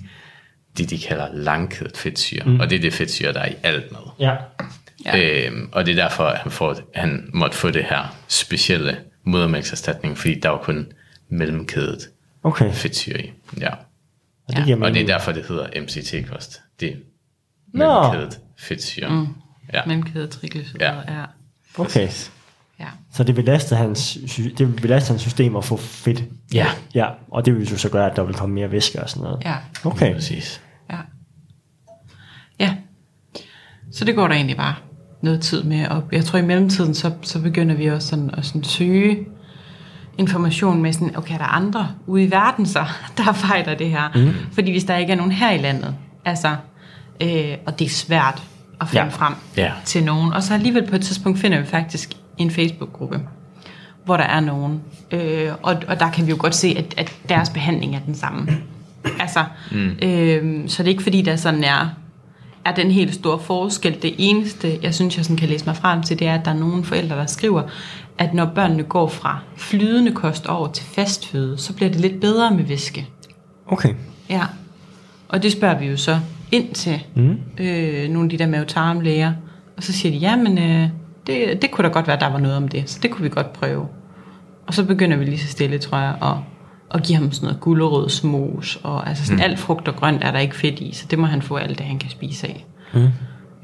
[0.77, 2.43] det de kalder langkædet fedtsyre.
[2.45, 2.59] Mm.
[2.59, 4.11] Og det er det fedtsyre, der er i alt mad.
[4.19, 4.35] Ja.
[5.07, 5.45] Ja.
[5.47, 10.17] Øhm, og det er derfor, at han, får, han måtte få det her specielle modermælkserstatning,
[10.17, 10.91] fordi der var kun
[11.29, 12.09] mellemkædet
[12.43, 12.71] Okay.
[12.73, 13.31] fedtsyre i.
[13.59, 13.69] Ja.
[14.47, 16.61] Og det giver Og det er derfor, det hedder MCT-kost.
[16.79, 16.95] Det er
[17.73, 19.09] mellemkædet fedtsyre.
[19.09, 19.27] Mm.
[19.73, 19.81] Ja.
[19.85, 21.19] Mellemkæde triglycerider, ja.
[21.19, 21.25] ja.
[21.77, 22.09] Okay.
[22.79, 22.85] ja.
[23.13, 26.23] Så det belaster hans, det vil belaste hans system at få fedt.
[26.53, 26.67] Ja.
[26.95, 29.23] Ja, og det vil jo så gøre, at der vil komme mere væske og sådan
[29.23, 29.43] noget.
[29.45, 29.55] Ja.
[29.85, 30.13] Okay.
[30.13, 30.61] Præcis.
[30.89, 30.97] Ja.
[32.59, 32.75] Ja.
[33.91, 34.75] Så det går der egentlig bare
[35.21, 35.87] noget tid med.
[35.87, 39.17] Og jeg tror i mellemtiden, så, så begynder vi også sådan at sådan søge
[40.17, 42.85] information med sådan, okay, er der andre ude i verden så,
[43.17, 44.09] der fejler det her?
[44.15, 44.31] Mm.
[44.51, 46.55] Fordi hvis der ikke er nogen her i landet, altså,
[47.21, 48.43] øh, og det er svært
[48.81, 49.09] at finde Ja.
[49.11, 49.71] frem Ja.
[49.85, 50.33] til nogen.
[50.33, 53.19] Og så alligevel på et tidspunkt finder vi faktisk en Facebook-gruppe,
[54.05, 54.81] hvor der er nogen.
[55.11, 58.15] Øh, og, og der kan vi jo godt se, at, at deres behandling er den
[58.15, 58.47] samme.
[59.19, 59.89] Altså, mm.
[60.01, 61.89] øh, så det er ikke fordi, der sådan er,
[62.67, 64.01] er den helt store forskel.
[64.01, 66.51] Det eneste, jeg synes, jeg sådan kan læse mig frem til, det er, at der
[66.51, 67.63] er nogle forældre, der skriver,
[68.17, 72.51] at når børnene går fra flydende kost over til fastføde, så bliver det lidt bedre
[72.51, 73.07] med væske.
[73.67, 73.93] Okay.
[74.29, 74.43] Ja,
[75.29, 76.19] og det spørger vi jo så
[76.51, 77.37] ind til mm.
[77.57, 79.33] øh, nogle af de der mavetarmlæger,
[79.77, 80.89] og så siger de, ja, men øh,
[81.27, 83.29] det, det kunne da godt være, der var noget om det, så det kunne vi
[83.29, 83.87] godt prøve.
[84.67, 86.33] Og så begynder vi lige så stille, tror jeg, at,
[86.93, 89.43] at give ham sådan noget gulerødsmos, og altså sådan mm.
[89.43, 91.77] alt frugt og grønt er der ikke fedt i, så det må han få alt
[91.77, 92.65] det, han kan spise af.
[92.93, 93.09] Mm.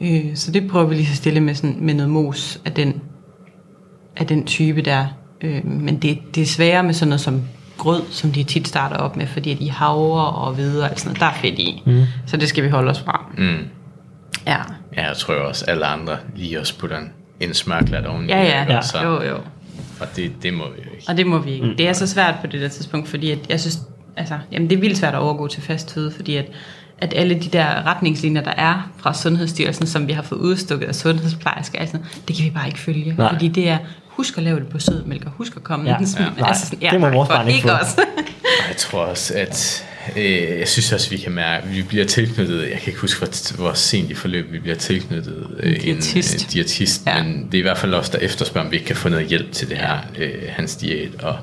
[0.02, 3.02] Øh, så det prøver vi lige så stille med, sådan, med noget mos af den,
[4.18, 5.06] af den type der.
[5.42, 7.42] Øh, men det, det er sværere med sådan noget som
[7.78, 11.20] grød, som de tit starter op med, fordi de havre og hvede og sådan noget,
[11.20, 11.84] der er fedt i.
[11.86, 12.04] Mm.
[12.26, 13.32] Så det skal vi holde os fra.
[13.38, 13.58] Mm.
[14.48, 14.58] Ja.
[14.98, 18.28] Ja, jeg tror også, alle andre lige også putter en, en smørklat oveni.
[18.28, 18.66] Ja, ja.
[18.70, 18.78] ja.
[18.78, 19.38] Og Så, Jo, jo.
[20.04, 21.04] Og det, det må vi jo ikke.
[21.08, 21.66] Og det må vi ikke.
[21.66, 21.78] Mm.
[21.78, 23.80] Det er så svært på det der tidspunkt, fordi at jeg synes,
[24.18, 26.46] altså, jamen det er vildt svært at overgå til fast føde, fordi at,
[26.98, 30.96] at alle de der retningslinjer, der er fra Sundhedsstyrelsen, som vi har fået udstukket af
[30.96, 33.16] sundhedsplejersker, altså, det kan vi bare ikke følge.
[33.18, 33.34] Nej.
[33.34, 35.92] Fordi det er, husk at lave det på sødmælk, og husk at komme Ja.
[35.92, 36.32] med den smule.
[36.36, 36.40] Ja.
[36.42, 37.70] Nej, Altså, sådan, det må vores barn ikke få.
[37.70, 38.02] også.
[38.44, 39.86] Og jeg tror også, at
[40.18, 43.20] øh, jeg synes også, vi kan mærke, at vi bliver tilknyttet, jeg kan ikke huske,
[43.20, 46.46] hvor, hvor sent i forløbet vi bliver tilknyttet øh, en diætist.
[46.48, 47.24] øh, diætist, Ja.
[47.24, 49.26] men det er i hvert fald også der efterspørger, om vi ikke kan få noget
[49.28, 51.38] hjælp til det her, øh, hans diæt, og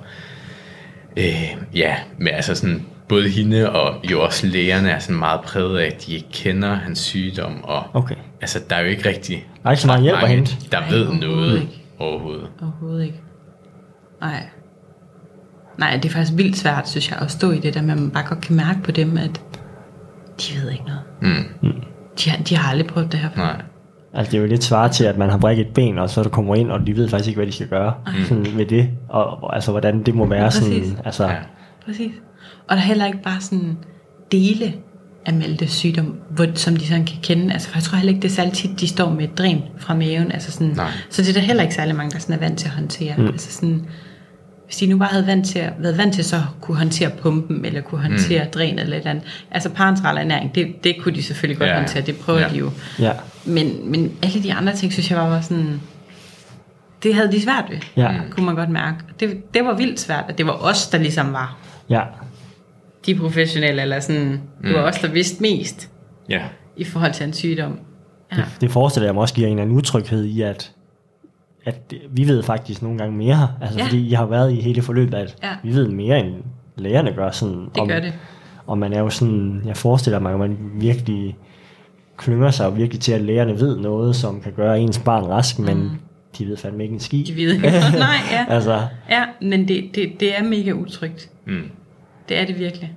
[1.17, 5.79] øh, ja, men altså sådan, både hende og jo også lægerne er sådan meget præget
[5.79, 8.15] af, at de ikke kender hans sygdom, og Okay.
[8.41, 10.53] altså, der er jo ikke rigtig Der er ikke så meget hjælp at hente.
[10.73, 11.83] der Nej, ved overhovedet noget ikke.
[11.99, 12.49] overhovedet.
[12.63, 13.21] Overhovedet ikke.
[14.21, 14.43] Nej.
[15.81, 17.99] Nej, det er faktisk vildt svært, synes jeg, at stå i det der, med, at
[18.01, 19.41] man bare godt kan mærke på dem, at
[20.41, 21.01] de ved ikke noget.
[21.63, 21.73] Mm.
[22.25, 23.43] De har, de har aldrig prøvet det her før.
[23.43, 23.63] Nej.
[24.15, 26.23] Altså det er jo lidt svaret til, at man har brækket et ben, og så
[26.23, 27.95] du kommer ind, og de ved faktisk ikke, hvad de skal gøre
[28.29, 28.89] sådan med det.
[29.09, 30.63] Og, og altså, hvordan det må være Præcis.
[30.63, 31.37] sådan, altså, Ja.
[31.85, 32.13] Præcis.
[32.69, 33.77] Og der er heller ikke bare sådan
[34.33, 34.75] dele
[35.27, 37.53] af Malte sygdom, hvor, som de sådan kan kende.
[37.53, 39.63] Altså, for jeg tror heller ikke, det er særlig tit, de står med et dræn
[39.79, 40.33] fra maven.
[40.33, 40.91] Altså sådan, Nej.
[41.11, 43.15] så det er der heller ikke særlig mange, der sådan er vant til at håndtere.
[43.19, 43.27] Mm.
[43.27, 43.87] Altså sådan,
[44.71, 47.11] hvis de nu bare havde vant til, at- været vant til så at kunne håndtere
[47.11, 48.51] pumpen, eller kunne håndtere mm.
[48.51, 49.25] drænet eller et eller andet.
[49.51, 51.77] Altså parenteral ernæring, det, det kunne de selvfølgelig godt Ja.
[51.77, 52.49] håndtere, det prøver Ja.
[52.49, 52.71] de jo.
[52.99, 53.13] ja,
[53.45, 55.81] Men, men alle de andre ting, synes jeg bare var sådan...
[57.03, 58.13] Det havde de svært ved, Ja.
[58.31, 58.97] kunne man godt mærke.
[59.21, 61.57] Det, det var vildt svært, og det var os, der ligesom var
[61.91, 62.03] ja,
[63.07, 65.91] de professionelle, eller sådan, det var os, der vidste mest
[66.29, 66.41] Ja.
[66.77, 67.79] i forhold til en sygdom.
[68.33, 70.73] Ja, det, det forestiller jeg mig også giver en eller anden utryghed i, at,
[71.65, 73.85] at vi ved faktisk nogle gange mere, altså Ja.
[73.85, 75.51] fordi I har været i hele forløbet, at Ja.
[75.63, 76.35] vi ved mere end
[76.77, 77.31] lægerne gør.
[77.31, 78.13] Sådan, det om, gør det.
[78.67, 81.37] Og man er jo sådan, jeg forestiller mig, at man virkelig
[82.17, 85.91] klynger sig virkelig til, at lægerne ved noget, som kan gøre ens barn rask, men
[86.39, 87.19] de ved fandme ikke en ski.
[87.21, 87.25] Mm.
[87.27, 87.67] De ved ikke,
[87.99, 88.47] nej, ja.
[88.55, 91.31] altså, Ja, men det, det, det er mega utrygt.
[91.47, 91.63] Mm.
[92.29, 92.93] Det er det virkelig.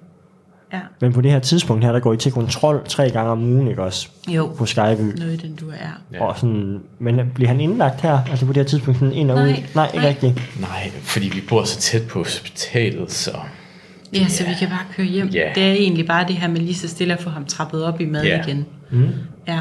[0.73, 0.79] Ja.
[1.01, 3.67] men på det her tidspunkt her, der går I til kontrol tre gange om ugen,
[3.67, 4.07] ikke også?
[4.27, 5.19] Jo, På Skyby.
[5.19, 5.73] noget den du er.
[6.13, 6.23] Ja.
[6.25, 8.19] Og sådan, men bliver han indlagt her?
[8.29, 9.41] Altså på det her tidspunkt sådan ind og ud?
[9.41, 10.07] Nej, ikke nej.
[10.07, 10.41] rigtigt.
[10.59, 13.31] Nej, fordi vi bor så tæt på hospitalet, så...
[14.13, 15.27] Ja, så vi kan bare køre hjem.
[15.27, 15.49] Ja.
[15.55, 18.01] Det er egentlig bare det her med lige så stille at få ham trappet op
[18.01, 18.43] i mad Ja.
[18.43, 18.65] igen.
[18.91, 19.09] Mm.
[19.47, 19.59] Ja.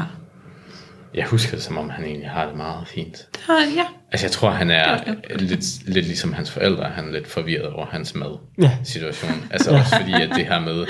[1.15, 3.17] Jeg husker det, som om han egentlig har det meget fint.
[3.17, 3.85] Så, ja.
[4.11, 6.83] Altså, jeg tror, han er Ja, lidt, lidt ligesom hans forældre.
[6.95, 8.19] Han er lidt forvirret over hans Ja.
[8.19, 9.45] mad-situation.
[9.51, 10.85] Altså også fordi, at det her med...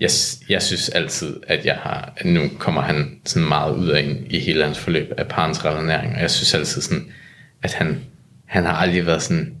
[0.00, 0.10] Jeg,
[0.48, 2.12] jeg synes altid, at jeg har...
[2.24, 6.14] Nu kommer han sådan meget ud af en i hele hans forløb af parental ernæring.
[6.14, 7.12] Og jeg synes altid sådan,
[7.62, 8.00] at han,
[8.46, 9.54] han har aldrig været sådan...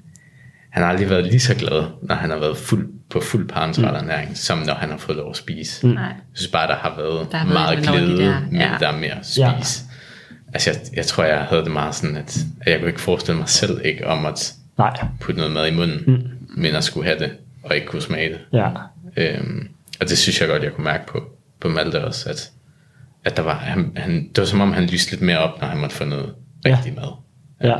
[0.70, 3.84] Han har aldrig været lige så glad, når han har været fuld, på fuld parental
[3.84, 5.86] ernæring, som når han har fået lov at spise.
[5.88, 6.02] Nej.
[6.04, 8.70] Jeg synes bare, der har været Der har været meget de glæde, der, men ja.
[8.80, 9.38] der er mere spis.
[9.38, 9.52] Ja.
[10.48, 10.52] Ja.
[10.54, 13.38] Altså, jeg, jeg tror, jeg havde det meget sådan, at, at jeg kunne ikke forestille
[13.38, 14.96] mig selv ikke om at Nej.
[15.20, 16.22] putte noget mad i munden, mm.
[16.62, 17.30] men at skulle have det,
[17.62, 18.38] og ikke kunne smage det.
[18.52, 18.68] Ja.
[19.16, 19.68] Øhm,
[20.00, 21.22] og det synes jeg godt, jeg kunne mærke på,
[21.60, 22.50] på Malte også, at,
[23.24, 25.68] at der var, han, han, det var som om, han lyste lidt mere op, når
[25.68, 26.34] han måtte få noget
[26.66, 26.76] Ja.
[26.76, 27.12] rigtig mad.
[27.62, 27.76] Ja.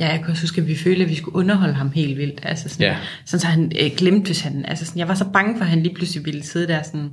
[0.00, 2.40] Ja, jeg kan også huske, at vi følte, at vi skulle underholde ham helt vildt.
[2.42, 2.96] Altså sådan, Ja.
[3.24, 4.64] sådan så han øh, glemte, hvis han...
[4.68, 7.10] Altså sådan, jeg var så bange for, at han lige pludselig ville sidde der sådan,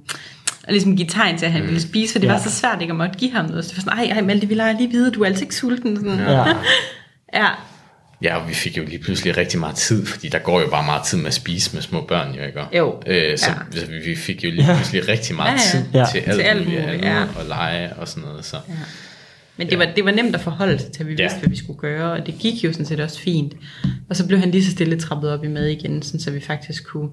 [0.67, 2.31] og ligesom give tegn til, at han ville spise, for det Ja.
[2.33, 3.65] var så svært ikke at måtte give ham noget.
[3.65, 5.55] Så det var sådan, ej, ej Malte, vi leger lige vide, du er altså ikke
[5.55, 5.95] sulten.
[5.95, 6.19] Sådan.
[6.19, 6.31] Ja.
[6.31, 6.45] Ja.
[7.41, 7.47] ja.
[8.21, 10.85] Ja, og vi fik jo lige pludselig rigtig meget tid, fordi der går jo bare
[10.85, 12.61] meget tid med at spise med små børn, jo ikke?
[12.77, 13.01] Jo.
[13.07, 13.79] Øh, så, Ja.
[13.79, 15.81] så vi, fik jo lige pludselig rigtig meget Ja, ja.
[15.83, 16.05] tid Ja.
[16.11, 17.21] til alt, Til alt muligt muligt, ja.
[17.21, 18.45] og lege og sådan noget.
[18.45, 18.57] Så.
[19.57, 21.23] Men det var, det var nemt at forholde sig til, at vi Ja.
[21.23, 23.53] vidste, hvad vi skulle gøre, og det gik jo sådan set også fint.
[24.09, 26.39] Og så blev han lige så stille trappet op i mad igen, sådan, så vi
[26.39, 27.09] faktisk kunne...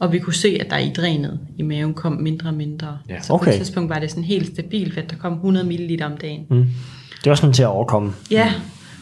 [0.00, 2.98] Og vi kunne se, at der i drænet i maven kom mindre og mindre.
[3.08, 3.20] Ja.
[3.22, 3.52] Så på Okay.
[3.52, 6.46] et tidspunkt var det sådan helt stabilt, at der kom 100 ml om dagen.
[6.50, 6.66] Mm.
[7.24, 8.12] Det var sådan til at overkomme.
[8.30, 8.52] Ja,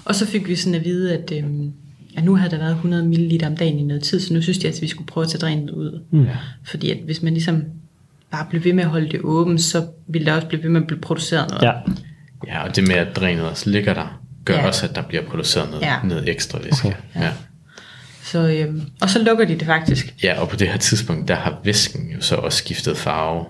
[0.04, 1.72] og så fik vi sådan at vide, at, øhm,
[2.16, 4.58] at nu havde der været 100 ml om dagen i noget tid, så nu synes
[4.58, 6.02] de, at vi skulle prøve at tage drænet ud.
[6.11, 6.26] Mm.
[6.64, 7.64] Fordi at hvis man ligesom
[8.30, 10.80] bare blev ved med at holde det åbent, så ville der også blive ved med
[10.80, 11.62] at blive produceret noget.
[11.62, 11.72] Ja.
[12.46, 14.61] Ja, og det med, at drænet også ligger der, gør Ja.
[14.61, 14.66] ja.
[14.66, 15.92] også, at der bliver produceret noget, Ja.
[16.02, 16.08] ja.
[16.08, 16.88] noget ekstra væske.
[16.88, 16.96] Okay.
[17.14, 17.20] Okay.
[17.24, 17.30] Ja.
[18.32, 20.14] Så, øhm, og så lukker de det faktisk.
[20.22, 23.44] ja, og på det her tidspunkt, der har væsken jo så også skiftet farve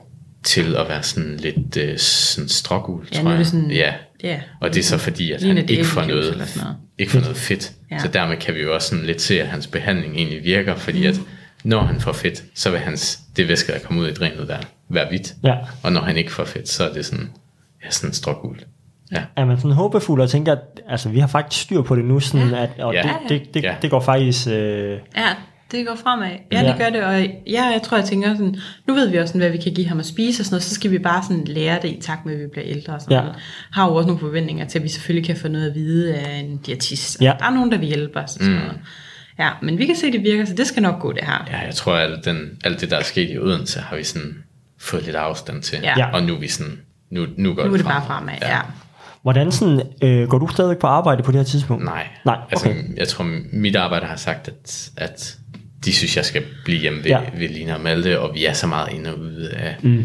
[0.44, 3.46] til at være sådan lidt øh, sådan strågul, Ja, tror jeg.
[3.46, 4.40] sådan ja, Ja.
[4.60, 6.76] Og det er så fordi, at han ikke får, noget, noget.
[6.98, 7.72] ikke får noget fedt.
[7.90, 7.98] Ja.
[7.98, 11.06] Så dermed kan vi jo også sådan lidt se, at hans behandling egentlig virker, fordi
[11.06, 11.20] at
[11.64, 14.58] når han får fedt, så vil hans, det væske, der kommer ud i drænet der,
[14.90, 15.34] være hvidt.
[15.44, 15.54] Ja.
[15.82, 17.30] Og når han ikke får fedt, så er det sådan,
[17.84, 18.66] ja, sådan strågult.
[19.12, 19.22] Ja.
[19.36, 22.20] er man sådan håbefuld og tænker, at altså, vi har faktisk styr på det nu,
[22.20, 23.02] sådan at, og Ja.
[23.02, 23.74] det, det, det, Ja.
[23.82, 24.48] det går faktisk...
[24.48, 25.28] Øh, Ja,
[25.72, 26.28] det går fremad.
[26.52, 26.68] Ja, Ja.
[26.68, 29.40] det gør det, og ja, jeg tror, jeg tænker sådan, nu ved vi også, sådan,
[29.40, 31.44] hvad vi kan give ham at spise og sådan noget, så skal vi bare sådan
[31.44, 33.20] lære det i takt med, at vi bliver ældre og sådan Ja.
[33.22, 33.36] noget.
[33.72, 36.36] Har jo også nogle forventninger til, at vi selvfølgelig kan få noget at vide af
[36.38, 37.20] en diætist.
[37.22, 37.32] Ja.
[37.38, 38.60] Der er nogen, der vil hjælpe os og sådan Mm.
[38.60, 38.78] noget.
[39.38, 41.46] Ja, men vi kan se, at det virker, så det skal nok gå det her.
[41.50, 44.04] ja, jeg tror, at alt, den, alt det, der er sket i Odense, har vi
[44.04, 44.34] sådan
[44.80, 45.78] fået lidt afstand til.
[45.82, 45.94] Ja.
[45.96, 46.10] Ja.
[46.14, 48.34] Og nu er vi sådan, nu, nu går Nu er det bare fremad.
[48.38, 48.60] fremad, ja.
[49.22, 51.84] Hvordan sådan, øh, går du stadig på arbejde på det her tidspunkt?
[51.84, 52.06] Nej.
[52.24, 52.82] Nej, Altså, okay.
[52.96, 55.36] jeg tror, mit arbejde har sagt, at, at
[55.84, 57.20] de synes, jeg skal blive hjemme ved, Ja.
[57.38, 60.04] ved Lina og Malte, og vi er så meget inde og ude af, mm.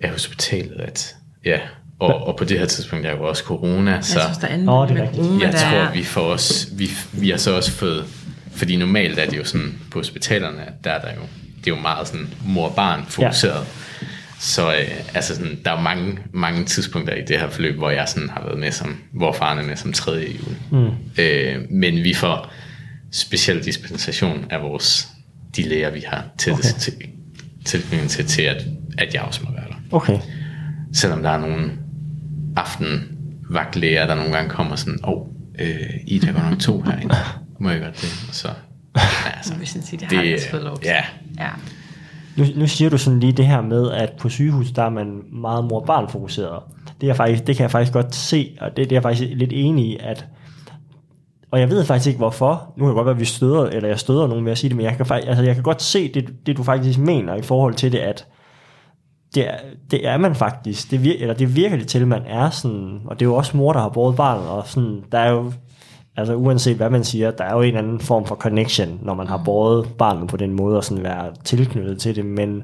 [0.00, 1.58] af hospitalet, at ja,
[1.98, 4.80] og, og på det her tidspunkt er jo også corona, så Jeg synes, der er
[4.82, 7.56] Åh, det er corona, jeg der tror, er- vi får også, vi, vi har så
[7.56, 8.04] også fået,
[8.52, 11.20] fordi normalt er det jo sådan på hospitalerne, at der er der jo,
[11.64, 13.54] det er jo meget sådan mor-barn fokuseret.
[14.02, 14.05] Ja.
[14.38, 18.08] Så øh, altså sådan, der er mange, mange tidspunkter i det her forløb, hvor jeg
[18.08, 20.56] sådan har været med som, hvor faren er med som tredje jul.
[20.70, 20.90] Mm.
[21.18, 22.52] Øh, men vi får
[23.12, 25.08] speciel dispensation af vores,
[25.56, 26.80] de læger, vi har tættest okay.
[26.80, 27.10] til,
[27.64, 28.64] tilknytning til, til at,
[28.98, 29.96] at jeg også må være der.
[29.96, 30.18] Okay.
[30.92, 31.72] Selvom der er nogle
[32.56, 35.26] aftenvagtlæger, der nogle gange kommer sådan, åh, oh,
[35.58, 37.14] øh, I der går nok to herinde.
[37.60, 38.26] Må jeg godt det?
[38.28, 38.48] Og så,
[38.96, 39.02] ja,
[39.36, 40.86] altså, Jeg vil sådan sige, det har jeg fået lov til.
[40.86, 41.04] ja,
[41.38, 41.50] Ja.
[42.38, 45.22] Nu, nu siger du sådan lige det her med, at på sygehus, der er man
[45.32, 46.62] meget mor-barn fokuseret.
[47.00, 49.28] Det, er faktisk, det kan jeg faktisk godt se, og det, det er jeg faktisk
[49.34, 50.26] lidt enig i, at
[51.50, 52.72] og jeg ved faktisk ikke hvorfor.
[52.76, 54.68] Nu kan det godt være, at vi støder, eller jeg støder nogen ved at sige
[54.68, 57.34] det, men jeg kan, faktisk, altså jeg kan godt se det, det, du faktisk mener
[57.34, 58.26] i forhold til det, at
[59.34, 59.56] det er,
[59.90, 60.90] det er man faktisk.
[60.90, 63.34] Det virker, eller det virker det til, at man er sådan, og det er jo
[63.34, 65.52] også mor, der har båret barnet, og sådan, der er jo,
[66.16, 69.26] altså uanset hvad man siger, der er jo en anden form for connection, når man
[69.26, 72.62] har båret barnet på den måde, og sådan være tilknyttet til det, men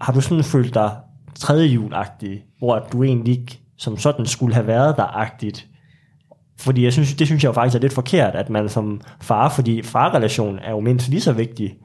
[0.00, 0.90] har du sådan følt dig
[1.34, 5.66] tredje julagtig, hvor du egentlig ikke som sådan skulle have været der-agtigt,
[6.58, 9.48] fordi jeg synes, det synes jeg jo faktisk er lidt forkert, at man som far,
[9.48, 11.76] fordi farrelationen er jo mindst lige så vigtig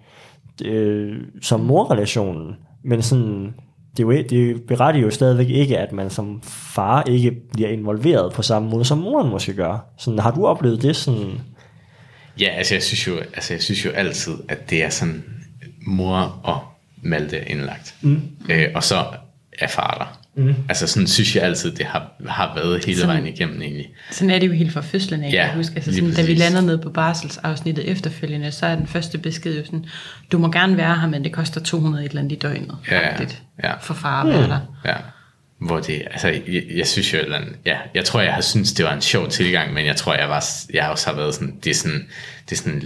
[0.66, 3.54] øh, som morrelationen, men sådan,
[3.98, 8.34] det, er jo, det berettiger jo stadigvæk ikke, at man som far ikke bliver involveret
[8.34, 9.94] på samme måde, som moren måske gør.
[9.98, 11.42] Sådan, har du oplevet det sådan?
[12.40, 15.24] ja altså, jeg synes jo, altså jeg synes jo altid, at det er sådan,
[15.88, 16.60] mor og
[17.02, 17.96] Malte indlagt.
[18.02, 18.22] Mm.
[18.50, 19.06] Øh, og så
[19.60, 20.20] er far der.
[20.36, 20.56] Mm.
[20.70, 23.90] Altså sådan synes jeg altid, det har, har været hele Sådan- vejen igennem egentlig.
[24.12, 25.76] Sådan er det jo helt fra fødslen af, Ja, jeg husker.
[25.76, 29.66] Altså sådan, da vi lander ned på barselsafsnittet efterfølgende, så er den første besked jo
[29.66, 29.86] sådan,
[30.32, 32.78] du må gerne være her, men det koster 200 et eller andet i døgnet.
[32.92, 33.00] Ja,
[33.64, 33.76] ja.
[33.82, 34.60] For far at være der.
[34.86, 34.96] Ja.
[35.62, 38.86] Hvor det, altså, jeg, jeg synes jo, eller, ja, jeg tror, jeg har syntes, det
[38.86, 41.70] var en sjov tilgang, men jeg tror, jeg, var, jeg også har været sådan, det
[41.70, 42.08] er sådan,
[42.50, 42.84] det er sådan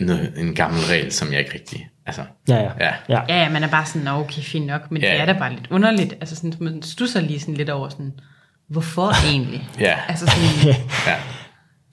[0.00, 2.70] noget, en gammel regel, som jeg ikke rigtig, altså, Ja, ja.
[2.80, 2.94] Ja.
[3.08, 3.20] ja.
[3.28, 5.32] Ja, ja, man er bare sådan, "Nå, okay, fint nok, men Ja, det er da
[5.32, 6.12] bare lidt underligt.
[6.20, 8.12] Altså sådan, man stusser lige sådan lidt over sådan,
[8.68, 9.68] hvorfor egentlig?
[9.80, 9.98] Ja.
[10.08, 11.16] Altså sådan, ja.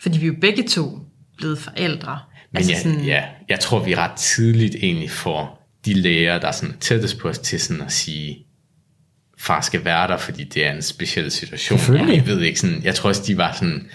[0.01, 0.99] fordi vi er jo begge to
[1.37, 2.19] blevet forældre.
[2.51, 6.47] Men altså ja, sådan, ja, jeg tror, vi ret tidligt egentlig får de læger, der
[6.47, 8.37] er sådan tættest på os til sådan at sige,
[9.39, 11.79] far skal være der, fordi det er en speciel situation.
[11.79, 12.17] Selvfølgelig.
[12.17, 13.87] Jeg ved ikke sådan, jeg tror også, de var sådan,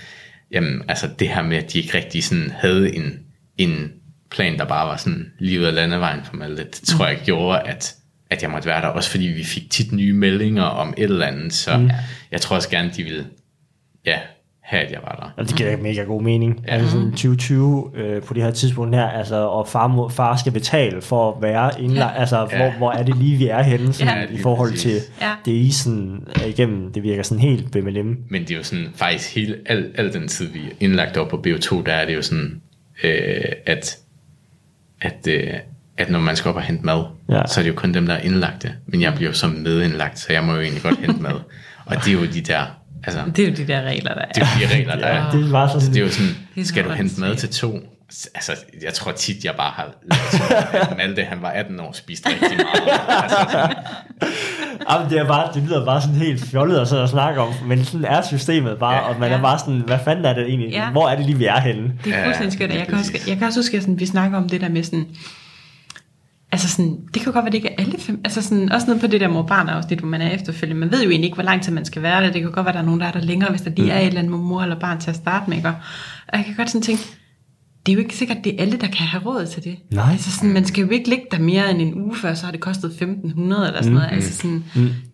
[0.51, 3.19] jamen, altså det her med, at de ikke rigtig sådan havde en,
[3.59, 3.93] en
[4.31, 7.61] plan, der bare var sådan lige ud af landevejen for Malte, det tror jeg gjorde,
[7.61, 7.95] at,
[8.31, 11.27] at jeg måtte være der, også fordi vi fik tit nye meldinger om et eller
[11.27, 11.91] andet, så mm.
[12.33, 13.27] jeg tror også gerne, de ville,
[14.07, 14.19] ja,
[14.63, 15.43] have, at jeg var der.
[15.43, 16.65] Og det giver mega god mening.
[16.67, 16.73] Ja.
[16.73, 20.53] Altså sådan 2020 øh, på det her tidspunkt her, altså, og far, må, far skal
[20.53, 22.21] betale for at være indlagt, ja.
[22.21, 22.73] altså hvor, Ja.
[22.77, 24.83] hvor er det lige, vi er henne sådan, Ja, i forhold præcis.
[24.83, 25.33] til Ja.
[25.45, 28.17] det I sådan er igennem, det virker sådan helt BMLM.
[28.31, 31.29] Men det er jo sådan, faktisk hele, al, al den tid, vi er indlagt op
[31.29, 32.61] på BO2, der er det jo sådan,
[33.05, 33.99] øh, at,
[35.01, 35.53] at, øh,
[35.99, 37.37] at når man skal op og hente mad, Ja.
[37.37, 37.47] ja.
[37.47, 38.73] så er det jo kun dem, der er indlagte.
[38.87, 41.41] Men jeg bliver jo som medindlagt, så jeg må jo egentlig godt hente mad.
[41.87, 42.63] Og det er jo de der,
[43.05, 44.47] altså, Det er jo de der regler, der det er.
[44.47, 45.31] er jo de regler, der er.
[45.31, 47.37] Det var sådan, Så det er jo sådan, Det er så skal du hente mad
[47.37, 47.98] til to?
[48.35, 52.57] Altså, jeg tror tit, jeg bare har lavet Malte, han var 18 år, spiste rigtig
[52.57, 52.99] meget.
[53.23, 53.69] Altså,
[54.91, 57.55] Jamen, det, er bare, det lyder bare sådan helt fjollet at sidde og snakke om,
[57.67, 59.01] men sådan er systemet bare, Ja.
[59.01, 59.43] og man er Ja.
[59.43, 60.71] bare sådan, hvad fanden er det egentlig?
[60.71, 60.91] Ja.
[60.91, 61.93] Hvor er det lige, vi er henne?
[62.05, 62.69] Det er Ja, fuldstændig skørt.
[62.69, 64.69] lige Jeg kan, også, jeg kan også huske, at sådan, vi snakker om det der
[64.69, 65.07] med sådan,
[66.53, 69.01] altså sådan, det kan godt være, det ikke er alle fem, altså sådan, også nede
[69.01, 70.81] på det der mor-barn afsnit, hvor man er efterfølgende.
[70.81, 72.31] Man ved jo egentlig ikke, hvor lang tid man skal være der.
[72.33, 73.99] Det kan godt være, der er nogen, der er der længere, hvis der lige er
[74.01, 75.65] et eller andet mor eller barn til at starte med.
[75.65, 75.75] Og
[76.33, 77.03] jeg kan godt sådan tænke,
[77.89, 79.77] det er jo ikke sikkert, det er alle, der kan have råd til det.
[79.91, 80.13] Nej.
[80.13, 82.53] Altså sådan, man skal jo ikke ligge der mere end en uge før, så har
[82.53, 84.09] det kostet 1500 eller sådan noget.
[84.13, 84.65] Altså sådan,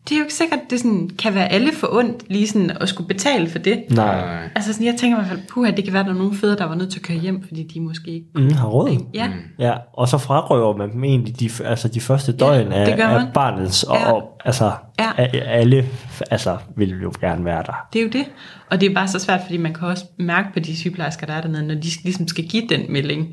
[0.08, 2.70] det er jo ikke sikkert, at det sådan, kan være alle for ondt, lige sådan
[2.80, 3.82] at skulle betale for det.
[3.90, 4.48] Nej.
[4.54, 6.36] Altså sådan, jeg tænker i hvert fald, puha, det kan være, at der er nogle
[6.36, 8.26] fædre, der var nødt til at køre hjem, fordi de måske ikke...
[8.34, 9.04] Mm, har råd.
[9.14, 13.14] Ja, Ja, og så frarøver man dem egentlig de, altså de første døgn det af,
[13.18, 14.12] af barnets, og, Ja.
[14.12, 15.10] og altså Ja.
[15.44, 15.88] alle
[16.30, 17.86] altså, vil jo gerne være der.
[17.92, 18.24] det er jo det.
[18.70, 21.32] Og det er bare så svært, fordi man kan også mærke på de sygeplejersker, der
[21.34, 23.28] er dernede, når de ligesom skal give den melding.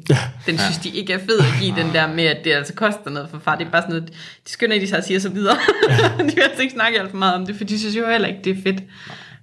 [0.45, 3.09] Den synes de ikke er fed at give den der med, at det altså koster
[3.09, 3.55] noget for far.
[3.55, 4.09] Det er bare sådan noget,
[4.47, 5.55] de skynder de sig og siger så videre.
[6.29, 8.57] altså ikke snakke alt for meget om det, for de synes jo heller ikke, det
[8.57, 8.83] er fedt.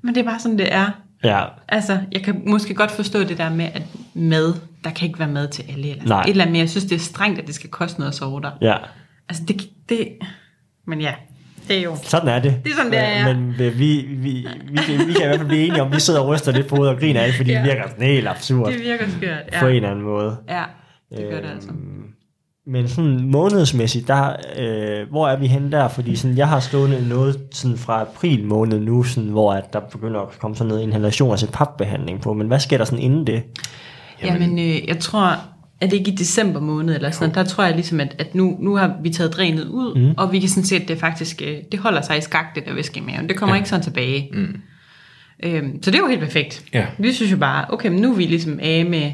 [0.02, 0.90] Men det er bare sådan, det er.
[1.24, 3.82] Ja, Altså, jeg kan måske godt forstå det der med, at
[4.14, 4.54] mad,
[4.84, 5.88] der kan ikke være mad til alle.
[5.90, 6.20] Eller Nej.
[6.22, 8.16] et eller andet, men jeg synes, det er strengt, at det skal koste noget at
[8.18, 8.50] sove der.
[8.62, 8.74] ja.
[9.28, 10.08] Altså, det, det...
[10.86, 11.14] Men ja,
[11.68, 11.96] det er jo...
[12.02, 12.60] Sådan er det.
[12.64, 13.34] Det er sådan, det er, ja.
[13.34, 16.00] Men øh, vi, vi, vi, kan, vi kan i hvert fald blive enige om, vi
[16.00, 17.58] sidder og ryster lidt på hovedet og griner af det, fordi Ja.
[17.58, 19.38] det virker sådan helt absurd Det virker skørt.
[19.60, 20.36] på en Ja, eller anden måde.
[20.48, 20.62] ja
[21.10, 21.68] det gør det altså.
[22.68, 25.88] Men sådan månedsmæssigt, der, øh, hvor er vi henne der?
[25.88, 29.80] Fordi sådan, jeg har stående noget sådan fra april måned nu, sådan, hvor at der
[29.80, 32.32] begynder at komme sådan noget inhalation, altså papbehandling på.
[32.32, 33.42] Men hvad sker der sådan inden det?
[34.22, 35.36] Jamen, øh, jeg tror,
[35.80, 38.34] at det ikke i december måned eller sådan noget, der tror jeg ligesom, at, at
[38.34, 40.14] nu, nu har vi taget drænet ud, mm.
[40.16, 42.66] og vi kan sådan se, at det faktisk, øh, det holder sig i skak, det
[42.66, 43.28] der væske i maven.
[43.28, 43.58] Det kommer ja.
[43.58, 44.30] ikke sådan tilbage.
[44.32, 44.60] Mm.
[45.42, 46.64] Øhm, så det er jo helt perfekt.
[46.74, 46.86] Ja.
[46.98, 49.12] Vi synes jo bare, okay, men nu er vi ligesom af med,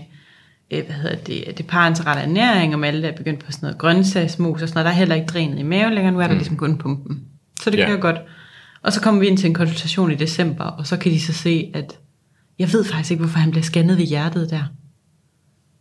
[0.71, 4.63] øh, hvad hedder det, det parenterette ernæring, og alle er begyndt på sådan noget grøntsagsmos
[4.63, 6.57] og sådan noget, der er heller ikke drænet i maven længere, nu er der ligesom
[6.57, 7.25] kun pumpen.
[7.63, 7.87] Så det Ja.
[7.87, 8.17] kører godt.
[8.83, 11.33] Og så kommer vi ind til en konsultation i december, og så kan de så
[11.33, 11.99] se, at
[12.59, 14.63] jeg ved faktisk ikke, hvorfor han bliver scannet ved hjertet der.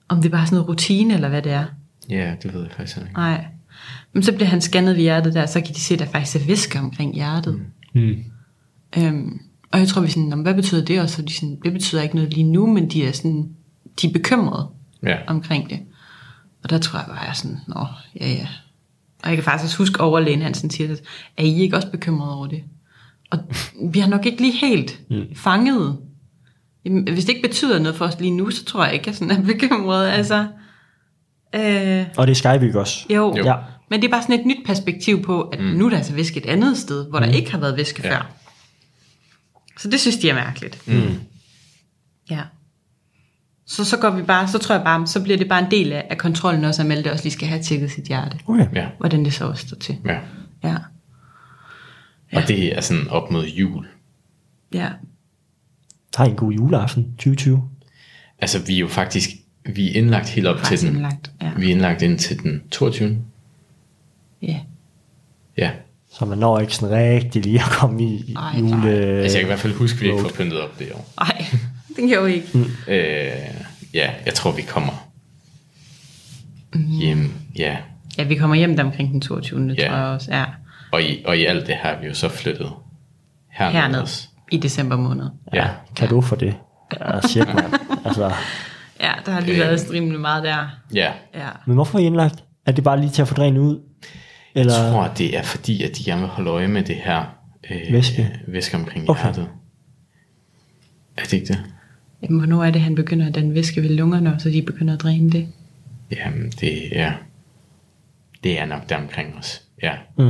[0.09, 1.65] Om det er bare sådan noget rutine, eller hvad det er.
[2.09, 3.13] Ja, det ved jeg faktisk ikke.
[3.13, 3.45] Nej.
[4.13, 6.35] Men så bliver han scannet ved hjertet der, så kan de se, at der faktisk
[6.35, 7.61] er væske omkring hjertet.
[7.95, 8.15] Mm.
[8.97, 9.39] Øhm,
[9.71, 11.01] og jeg tror, vi sådan, "Nå, men hvad betyder det?
[11.01, 13.49] Og så de sådan, det betyder ikke noget lige nu, men de er sådan,
[14.01, 14.67] de er bekymrede
[15.03, 15.17] Ja.
[15.27, 15.79] omkring det.
[16.63, 17.85] Og der tror jeg bare, jeg er sådan, nå,
[18.19, 18.47] ja ja.
[19.23, 21.01] Og jeg kan faktisk også huske overlægen Hansen siger, at
[21.37, 22.63] er I ikke også bekymrede over det?
[23.31, 23.39] Og
[23.93, 25.35] vi har nok ikke lige helt mm.
[25.35, 25.97] fanget.
[26.85, 29.07] Jamen, Hvis det ikke betyder noget for os lige nu, så tror jeg ikke, at
[29.07, 30.07] jeg sådan er bekymret.
[30.07, 30.47] Altså,
[31.55, 33.05] øh, Og det er Skybyg også.
[33.09, 33.35] jo.
[33.37, 33.45] Jo.
[33.45, 33.55] Ja.
[33.89, 35.65] Men det er bare sådan et nyt perspektiv på, at mm.
[35.65, 38.15] nu er der altså væske et andet sted, hvor der ikke har været væske ja.
[38.15, 38.31] før.
[39.79, 40.87] Så det synes de er mærkeligt.
[40.87, 41.19] Mm.
[42.29, 42.41] Ja.
[43.75, 45.91] Så, så går vi bare, så tror jeg bare, så bliver det bare en del
[45.91, 48.37] af, af kontrollen også, at Malte også lige skal have tjekket sit hjerte.
[48.47, 48.67] Okay.
[48.75, 48.87] Ja.
[48.97, 49.97] Hvordan det så også står til.
[50.05, 50.17] ja.
[50.63, 50.75] Ja.
[52.33, 53.87] Og det er sådan op mod jul.
[54.73, 54.89] Ja.
[56.15, 57.69] Har I en god juleaften 2020?
[58.39, 59.29] Altså, vi er jo faktisk,
[59.65, 60.87] vi er indlagt helt op til den.
[60.87, 61.31] indlagt.
[61.41, 61.51] Ja.
[61.57, 63.17] Vi er indlagt ind til den 22.
[64.41, 64.59] ja.
[65.57, 65.71] Ja.
[66.11, 68.89] Så man når ikke sådan rigtig lige at komme i Ej, jule...
[68.91, 71.09] Altså, jeg kan i hvert fald huske, at vi ikke får pyntet op det år.
[71.19, 71.45] Nej,
[71.87, 72.47] det kan jeg jo ikke.
[72.53, 72.65] Mm.
[72.87, 73.31] Øh,
[73.93, 75.09] ja, jeg tror, vi kommer
[76.99, 77.31] hjem.
[77.57, 77.77] Ja.
[78.17, 79.75] Ja, vi kommer hjem der omkring den 22.
[79.77, 79.87] Ja.
[79.87, 80.33] tror jeg også.
[80.35, 80.45] Ja.
[80.91, 82.71] Og i, og i alt det her er vi jo så flyttet
[83.49, 83.73] herned.
[83.81, 84.27] Hernede også.
[84.51, 85.25] i december måned.
[85.53, 85.67] Ja.
[85.95, 86.55] Kan du for det?
[86.99, 87.73] Ja, shit, mand.
[88.05, 88.31] Altså,
[89.01, 89.59] Ja, der har lige Øh.
[89.59, 90.67] været rimelig meget der.
[90.93, 91.11] Ja.
[91.35, 91.47] Ja.
[91.65, 92.43] men hvorfor er I indlagt?
[92.65, 93.79] Er det bare lige til at få drænet ud?
[94.55, 94.73] Eller?
[94.83, 97.23] Jeg tror, det er fordi, at de gerne vil holde øje med det her
[97.71, 98.39] øh, Væske?
[98.47, 99.21] væske omkring Okay.
[99.23, 99.47] hjertet.
[101.17, 101.63] Er det ikke det?
[102.23, 104.93] Jamen, hvornår er det, han begynder at den væske ved lungerne, og så de begynder
[104.93, 105.47] at dræne det?
[106.11, 107.11] Jamen, det er,
[108.43, 109.61] det er nok der omkring os.
[109.83, 109.93] Ja.
[110.17, 110.29] Mm.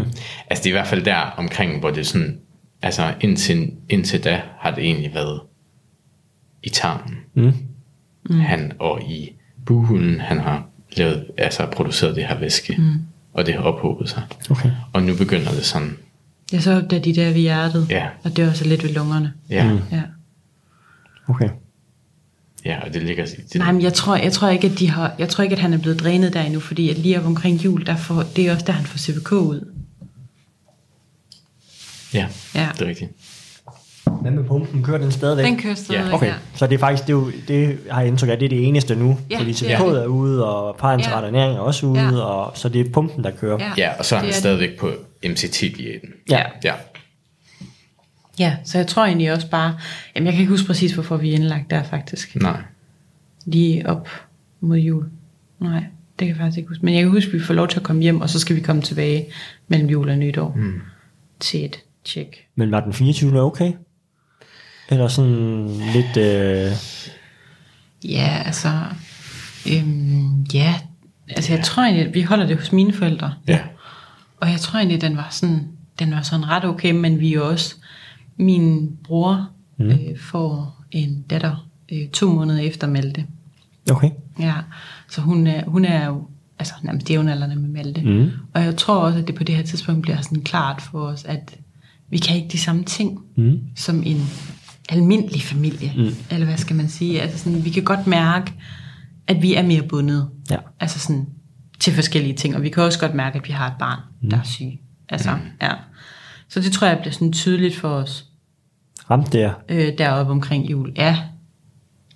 [0.50, 2.38] Altså, det er i hvert fald der omkring, hvor det sådan,
[2.82, 5.42] altså indtil, indtil da har det egentlig været
[6.64, 7.16] i tarmen.
[7.34, 7.54] Mm.
[8.30, 8.40] Mm.
[8.40, 9.30] Han og i
[9.66, 10.66] buhulen, han har
[10.98, 12.94] lavet, altså produceret det her væske, mm.
[13.34, 14.24] og det har ophobet sig.
[14.50, 14.72] Okay.
[14.94, 15.98] Og nu begynder det sådan,
[16.54, 18.08] Ja, så opdager de der ved hjertet, Ja.
[18.24, 19.34] og det er også lidt ved lungerne.
[19.50, 19.80] ja, mm.
[19.92, 20.02] Ja.
[21.28, 21.50] Okay.
[22.66, 25.16] Ja, og det ligger det, Nej, men jeg tror, jeg tror ikke, at de har,
[25.20, 27.66] jeg tror ikke, at han er blevet drænet der endnu, fordi at lige op omkring
[27.66, 29.68] jul, der får, det er også der, han får CVK ud.
[32.14, 32.70] ja, Ja.
[32.74, 33.12] det er rigtigt.
[34.22, 34.84] Hvad med pumpen?
[34.84, 35.46] Kører den stadigvæk?
[35.46, 36.34] Den kører stadig, Ja, Okay, ja.
[36.56, 38.68] så det er faktisk, det, er jo, det har jeg indtryk af, det er det
[38.68, 39.18] eneste nu.
[39.32, 40.06] Ja, fordi det CVK er det.
[40.06, 41.28] ude, og parentret Ja.
[41.28, 42.20] ernæring er også ude, Ja.
[42.22, 43.58] og, så det er pumpen, der kører.
[43.60, 44.36] Ja, Ja, og så er det han det.
[44.40, 44.92] stadigvæk på
[45.26, 46.10] MCT-diæten.
[46.30, 46.44] Ja.
[46.64, 46.74] Ja,
[48.40, 49.78] Ja, så jeg tror egentlig også bare,
[50.16, 52.36] jamen jeg kan ikke huske præcis, hvorfor vi er indlagt der faktisk.
[52.36, 52.62] nej.
[53.46, 54.10] Lige op
[54.62, 55.06] mod jul.
[55.60, 55.88] Nej, det
[56.20, 56.86] kan jeg faktisk ikke huske.
[56.86, 58.56] Men jeg kan huske, at vi får lov til at komme hjem, og så skal
[58.56, 59.26] vi komme tilbage
[59.68, 60.54] mellem jul og nytår.
[60.56, 60.82] Mm.
[61.40, 62.48] Til et tjek.
[62.56, 63.42] Men var den 24.
[63.42, 63.72] okay?
[64.90, 66.18] Eller sådan lidt...
[66.18, 66.72] Øh,
[68.04, 68.70] Ja, altså...
[69.72, 70.76] Øhm, ja,
[71.30, 73.34] altså jeg tror egentlig, at vi holder det hos mine forældre.
[73.48, 73.60] Ja,
[74.38, 75.68] Og jeg tror egentlig, den var sådan,
[76.00, 77.76] den var sådan ret okay, men vi er jo også,
[78.38, 79.86] min bror mm.
[79.86, 83.26] øh, får en datter øh, to måneder efter Malte.
[83.92, 84.10] okay.
[84.40, 84.56] Ja,
[85.10, 86.28] så hun er, hun er jo
[86.60, 88.02] altså nærmest jævnaldrende med Malte.
[88.02, 88.30] Mm.
[88.54, 91.26] Og jeg tror også, at det på det her tidspunkt bliver sådan klart for os,
[91.26, 91.56] at
[92.10, 93.60] vi kan ikke de samme ting, Mm.
[93.76, 94.22] som en
[94.90, 95.94] almindelig familie.
[95.98, 96.10] Mm.
[96.32, 97.22] Eller hvad skal man sige?
[97.22, 98.54] Altså sådan, vi kan godt mærke,
[99.28, 100.30] at vi er mere bundet.
[100.50, 100.58] Ja.
[100.80, 101.26] Altså sådan,
[101.80, 102.56] til forskellige ting.
[102.56, 104.30] Og vi kan også godt mærke, at vi har et barn, mm.
[104.30, 104.80] der er syg.
[105.10, 105.42] Altså, mm.
[105.62, 105.72] ja.
[106.50, 108.26] Så det tror jeg bliver sådan tydeligt for os
[109.10, 109.54] Ramte der.
[109.70, 110.94] øh, deroppe omkring jul.
[110.96, 111.18] Ja,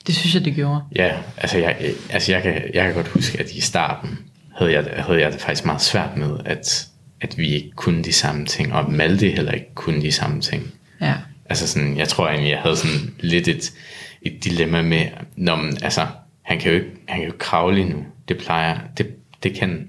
[0.07, 0.81] det synes jeg, det gjorde.
[0.95, 4.19] Ja, altså jeg, altså jeg, kan, jeg kan godt huske, at i starten
[4.55, 6.87] havde jeg, havde jeg det faktisk meget svært med, at,
[7.21, 10.63] at vi ikke kunne de samme ting, og Malte heller ikke kunne de samme ting.
[11.01, 11.13] Ja.
[11.45, 13.73] Altså sådan, jeg tror egentlig, jeg havde sådan lidt et,
[14.21, 15.05] et dilemma med,
[15.35, 16.07] når man, altså,
[16.41, 18.05] han kan jo ikke, han kan jo ikke kravle endnu.
[18.27, 19.07] Det plejer, det,
[19.43, 19.87] det kan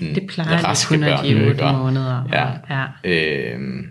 [0.00, 2.24] Det plejer de kun at børn give jo otte ikke, og- måneder.
[2.32, 2.48] Ja.
[2.70, 2.84] ja.
[3.04, 3.86] Øhm,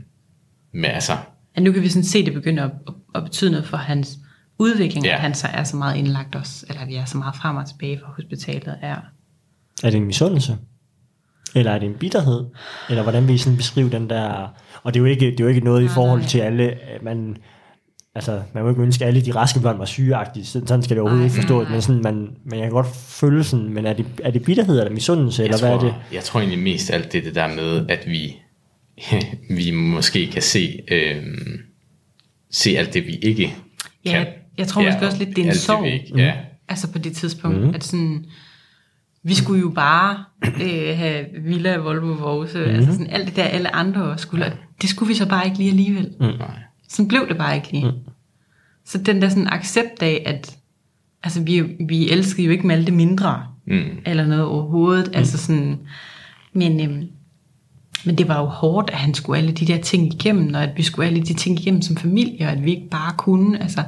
[0.74, 1.14] men altså,
[1.58, 3.78] Ja, nu kan vi sådan se, at det begynder at, at, at betyde noget for
[3.78, 4.18] hans
[4.60, 5.14] udvikling, Ja.
[5.14, 7.68] at han så er så meget indlagt os, eller vi er så meget frem og
[7.68, 8.76] tilbage fra hospitalet.
[8.84, 8.96] Ja.
[9.84, 10.58] Er det en misundelse?
[11.56, 12.46] Eller er det en bitterhed?
[12.90, 14.54] Eller hvordan vil I sådan beskrive den der...
[14.84, 16.74] Og det er jo ikke, det er jo ikke noget i forhold til alle...
[17.02, 17.38] Man,
[18.18, 20.46] altså, man må ikke ønske, at alle de raske børn var sygeagtige.
[20.46, 21.70] Sådan sådan skal det overhovedet ikke forstås.
[21.70, 23.74] Men, sådan, man, men jeg kan godt føle sådan...
[23.74, 25.44] Men er det, er det bitterhed eller misundelse?
[25.44, 26.16] Eller jeg, hvad tror, er det?
[26.16, 28.36] jeg tror egentlig mest alt det, det der med, at vi,
[29.58, 31.60] vi måske kan se, øhm,
[32.52, 33.56] se alt det, vi ikke
[34.06, 34.20] Ja, kan.
[34.20, 35.88] jeg, jeg tror måske også lidt, det er en sorg.
[35.88, 36.34] ikke, ja.
[36.70, 37.70] Altså på det tidspunkt, mm.
[37.76, 38.26] at sådan,
[39.24, 40.24] vi skulle jo bare
[40.62, 42.64] øh, have Villa, Volvo, Vose, mm.
[42.76, 45.58] altså sådan alt det der, alle andre også skulle, det skulle vi så bare ikke
[45.58, 46.14] lige alligevel.
[46.20, 46.26] Mm.
[46.26, 46.60] Nej.
[46.88, 47.86] Sådan blev det bare ikke lige.
[47.86, 48.12] Mm.
[48.86, 50.58] Så den der sådan accept af, at
[51.24, 53.84] altså vi, vi elskede jo ikke Malte mindre, Mm.
[54.06, 55.14] eller noget overhovedet, mm.
[55.16, 55.80] altså sådan,
[56.54, 57.08] men, øhm,
[58.06, 60.78] men det var jo hårdt, at han skulle alle de der ting igennem, og at
[60.78, 63.84] vi skulle alle de ting igennem som familie, og at vi ikke bare kunne, altså,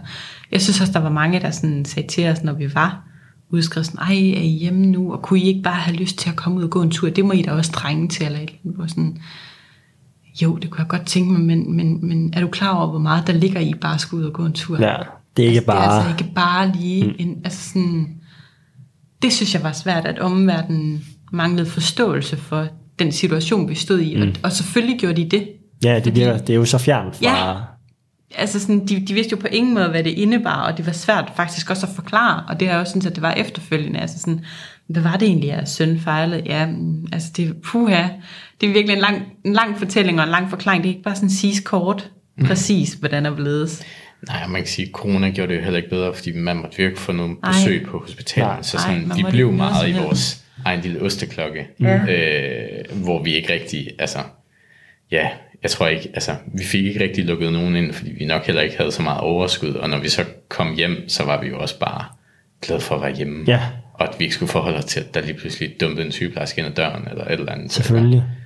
[0.52, 3.04] jeg synes også, der var mange, der sådan sagde til os, når vi var
[3.50, 6.30] udskrevet sådan, ej, er I hjemme nu, og kunne I ikke bare have lyst til
[6.30, 8.40] at komme ud og gå en tur, det må I da også trænge til, eller
[8.40, 9.22] et eller andet, sådan,
[10.42, 13.00] jo, det kunne jeg godt tænke mig, men, men, men er du klar over, hvor
[13.00, 14.82] meget der ligger i bare at skulle ud og gå en tur?
[14.82, 14.96] Ja,
[15.38, 15.82] det er ikke altså, bare...
[15.82, 17.16] Det er altså ikke bare lige mm.
[17.20, 18.08] en, altså sådan,
[19.22, 22.68] det synes jeg var svært, at omverdenen manglede forståelse for
[23.00, 24.22] den situation, vi stod i, mm.
[24.22, 25.48] og, og selvfølgelig gjorde de det.
[25.84, 27.26] Ja, det, Fordi- det er jo så fjernt fra...
[27.26, 27.56] Ja.
[28.36, 30.92] Altså sådan, de, de vidste jo på ingen måde, hvad det indebar, og det var
[30.92, 34.20] svært faktisk også at forklare, og det er også sådan, at det var efterfølgende, altså
[34.20, 34.42] sådan,
[34.88, 36.42] hvad var det egentlig, jeres søn fejlede?
[36.46, 38.08] Ja, mm, altså det, puha,
[38.62, 41.04] det er virkelig en lang, en lang fortælling og en lang forklaring, det er ikke
[41.04, 42.12] bare sådan siges kort,
[42.46, 43.86] præcis, hvordan er blevet.
[44.28, 46.84] Nej, man kan sige, at corona gjorde det jo heller ikke bedre, fordi man måtte
[46.84, 47.52] ikke få nogen Ej.
[47.52, 51.68] besøg på hospitalet, så Ej, sådan, vi måtte blev meget i vores egen lille osteklokke,
[51.80, 51.96] Ja.
[51.96, 54.20] øh, hvor vi ikke rigtig, altså,
[55.12, 55.28] ja,
[55.64, 58.62] jeg tror ikke, altså, vi fik ikke rigtig lukket nogen ind, fordi vi nok heller
[58.62, 61.60] ikke havde så meget overskud, og når vi så kom hjem, så var vi jo
[61.60, 62.06] også bare
[62.62, 63.60] glade for at være hjemme, Ja.
[63.94, 66.60] og at vi ikke skulle forholde os til, at der lige pludselig dumpede en sygeplejerske
[66.60, 67.72] ind ad døren, eller et eller andet.
[67.72, 68.20] Selvfølgelig.
[68.20, 68.40] Så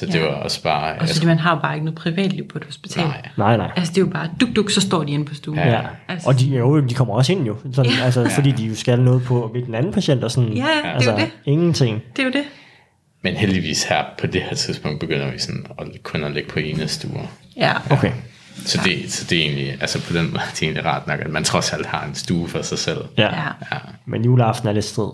[0.00, 0.20] det Ja.
[0.20, 2.64] var også bare, Og så altså, man har jo bare ikke noget privatliv på et
[2.64, 3.04] hospital.
[3.04, 3.70] nej, Nej, nej.
[3.76, 5.58] Altså det er jo bare, duk duk, så står de inde på stuen.
[5.58, 5.68] Ja.
[5.70, 5.80] Ja.
[6.08, 8.04] Altså- Og de, jo, de kommer også ind jo, sådan, Ja.
[8.04, 10.52] altså, fordi de jo skal noget på ved den anden patient og sådan.
[10.52, 11.30] Ja, ja, det er altså, jo det.
[11.44, 12.02] ingenting.
[12.16, 12.44] Det er jo det.
[13.22, 16.58] men heldigvis her på det her tidspunkt begynder vi sådan at kun at ligge på
[16.58, 17.26] ene stuer.
[17.56, 17.72] Ja.
[17.90, 18.12] Okay.
[18.56, 21.20] Så det, så det er egentlig, altså på den måde, det er egentlig rart nok,
[21.20, 22.98] at man trods alt har en stue for sig selv.
[23.18, 23.22] Ja.
[23.22, 23.42] ja.
[23.72, 25.10] Ja, Men juleaften er lidt strid.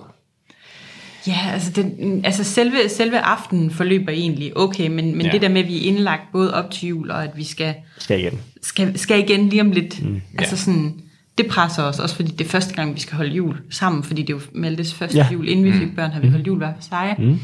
[1.27, 5.33] Ja, altså, den, altså selve, selve aftenen forløber egentlig okay, men, men Ja.
[5.33, 7.75] det der med, at vi er indlagt både op til jul, og at vi skal,
[7.99, 8.39] Skal igen.
[8.63, 10.05] skal, skal igen lige om lidt.
[10.05, 10.21] Mm.
[10.39, 10.61] Altså Ja.
[10.61, 10.95] sådan,
[11.39, 14.23] det presser os også, fordi det er første gang, vi skal holde jul sammen, fordi
[14.23, 15.25] det er jo Maltes første Ja.
[15.25, 15.33] ja.
[15.33, 15.49] jul.
[15.49, 17.15] Inden vi fik børn, har vi holdt jul hver for sig.
[17.19, 17.39] Mm.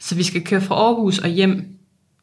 [0.00, 1.64] Så vi skal køre fra Aarhus og hjem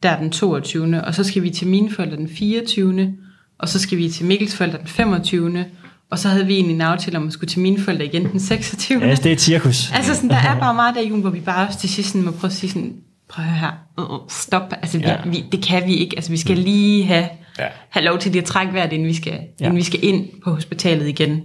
[0.02, 1.04] der den 22.
[1.04, 3.14] Og så skal vi til mine forældre den 24.
[3.58, 5.64] Og så skal vi til Mikkels forældre den 25.
[6.10, 8.40] Og så havde vi egentlig en aftale om at skulle til mine forældre igen den
[8.40, 9.04] 26.
[9.04, 9.92] Ja, det er et cirkus.
[9.94, 12.08] Altså sådan, der er bare meget der i julen, hvor vi bare også til sidst
[12.08, 12.96] sådan må prøve at sige sådan,
[13.28, 13.72] prøv at høre her,
[14.04, 15.10] uh, uh, stop, altså vi, Ja.
[15.10, 15.30] ja.
[15.30, 17.66] vi, det kan vi ikke, altså vi skal lige have, Ja.
[17.90, 19.38] have lov til lige at trække vejret, inden vi skal, Ja.
[19.60, 19.64] ja.
[19.64, 21.42] inden vi skal ind på hospitalet igen.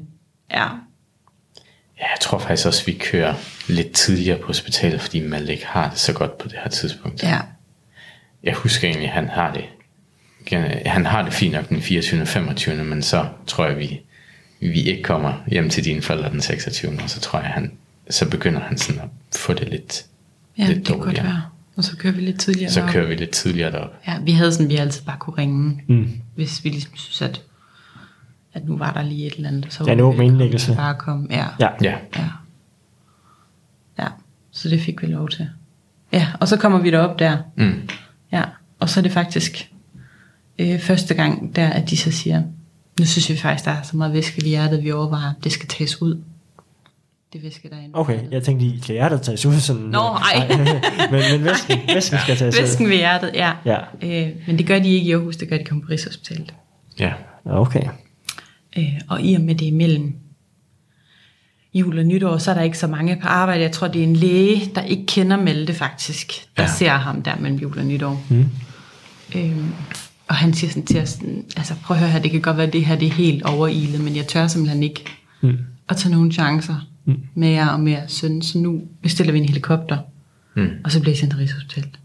[0.52, 0.64] Ja,
[2.00, 3.34] Ja, jeg tror faktisk også, at vi kører
[3.68, 7.24] lidt tidligere på hospitalet, fordi Malte ikke har det så godt på det her tidspunkt.
[7.24, 7.40] ja,
[8.44, 9.64] Jeg husker egentlig, at han har det,
[10.86, 12.22] han har det fint nok den 24.
[12.22, 12.84] og 25.
[12.84, 14.00] Men så tror jeg, vi,
[14.60, 16.92] vi ikke kommer hjem til dine forældre den 26.
[17.04, 17.72] Og så tror jeg, han,
[18.10, 20.06] så begynder han sådan at få det lidt,
[20.58, 21.26] ja lidt det kan godt dårligere.
[21.26, 21.42] være.
[21.76, 22.92] Og så kører vi lidt tidligere Så derop.
[22.94, 23.94] kører vi lidt tidligere derop.
[24.08, 26.10] Ja, vi havde sådan, vi altid bare kunne ringe, Mm.
[26.36, 27.42] hvis vi ligesom synes, at,
[28.54, 29.74] at nu var der lige et eller andet.
[29.74, 30.76] Så Ja, en åben indlæggelse.
[30.76, 31.28] Bare komme.
[31.30, 31.70] Ja, Ja.
[31.82, 32.26] Ja, ja.
[34.00, 34.08] Ja,
[34.52, 35.50] så det fik vi lov til.
[36.14, 37.38] Ja, og så kommer vi derop der.
[37.58, 37.90] mm.
[38.32, 38.44] Ja,
[38.80, 39.70] og så er det faktisk
[40.60, 42.44] øh, første gang der, at de så siger,
[43.00, 45.52] nu synes vi faktisk, der er så meget væske i hjertet, vi overvejer, at det
[45.52, 46.22] skal tages ud.
[47.34, 47.90] det væske, der er inde.
[47.94, 49.82] Okay, jeg tænkte lige, kan hjertet tages ud sådan?
[49.82, 50.48] Nå, ej.
[51.12, 52.62] men, men væsken, væsken skal tages ud.
[52.62, 53.52] Væsken ved hjertet, ja.
[53.66, 53.78] Ja.
[54.02, 56.54] Øh, men det gør de ikke i Aarhus, det gør de kun på Rigshospitalet.
[57.00, 57.14] Ja.
[57.46, 57.84] Okay.
[58.78, 60.16] Øh, og i og med det er mellem
[61.74, 63.62] jul og nytår, så er der ikke så mange på arbejde.
[63.62, 66.70] Jeg tror, det er en læge, der ikke kender Malte faktisk, der Ja.
[66.70, 66.76] ja.
[66.76, 68.24] ser ham der mellem jul og nytår.
[68.30, 68.46] Mm.
[69.36, 69.74] Øhm,
[70.28, 72.58] og han siger sådan til os, sådan, altså prøv at høre her, det kan godt
[72.58, 75.06] være, at det her det er helt overilet, men jeg tør simpelthen ikke
[75.42, 75.58] Mm.
[75.90, 77.24] at tage nogle chancer Mm.
[77.36, 79.98] med jer og med jeres søn, så nu bestiller vi en helikopter,
[80.56, 80.70] Mm.
[80.84, 82.00] og så bliver I sendt til Rigshospitalet.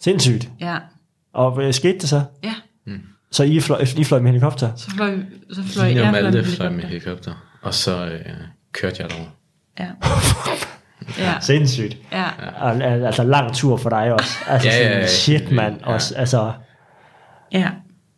[0.00, 0.50] Sindssygt.
[0.60, 0.76] Ja,
[1.32, 2.22] Og hvad skete det så?
[2.44, 2.54] ja,
[3.30, 4.70] Så I fløj, I fløj med helikopter?
[4.76, 5.18] så fløj,
[5.52, 7.32] så fløj jeg fløj Malte med fløj med helikopter.
[7.62, 8.20] og så øh,
[8.72, 9.28] kørte jeg derover.
[9.78, 9.86] Ja.
[11.18, 11.96] Ja, Sindssygt.
[12.12, 12.24] ja,
[12.60, 14.30] Al- al- Altså lang tur for dig også.
[14.46, 15.80] Altså Ja, ja, ja, shit mand.
[15.80, 15.86] ja.
[15.92, 16.52] Også, altså,
[17.52, 17.70] ja,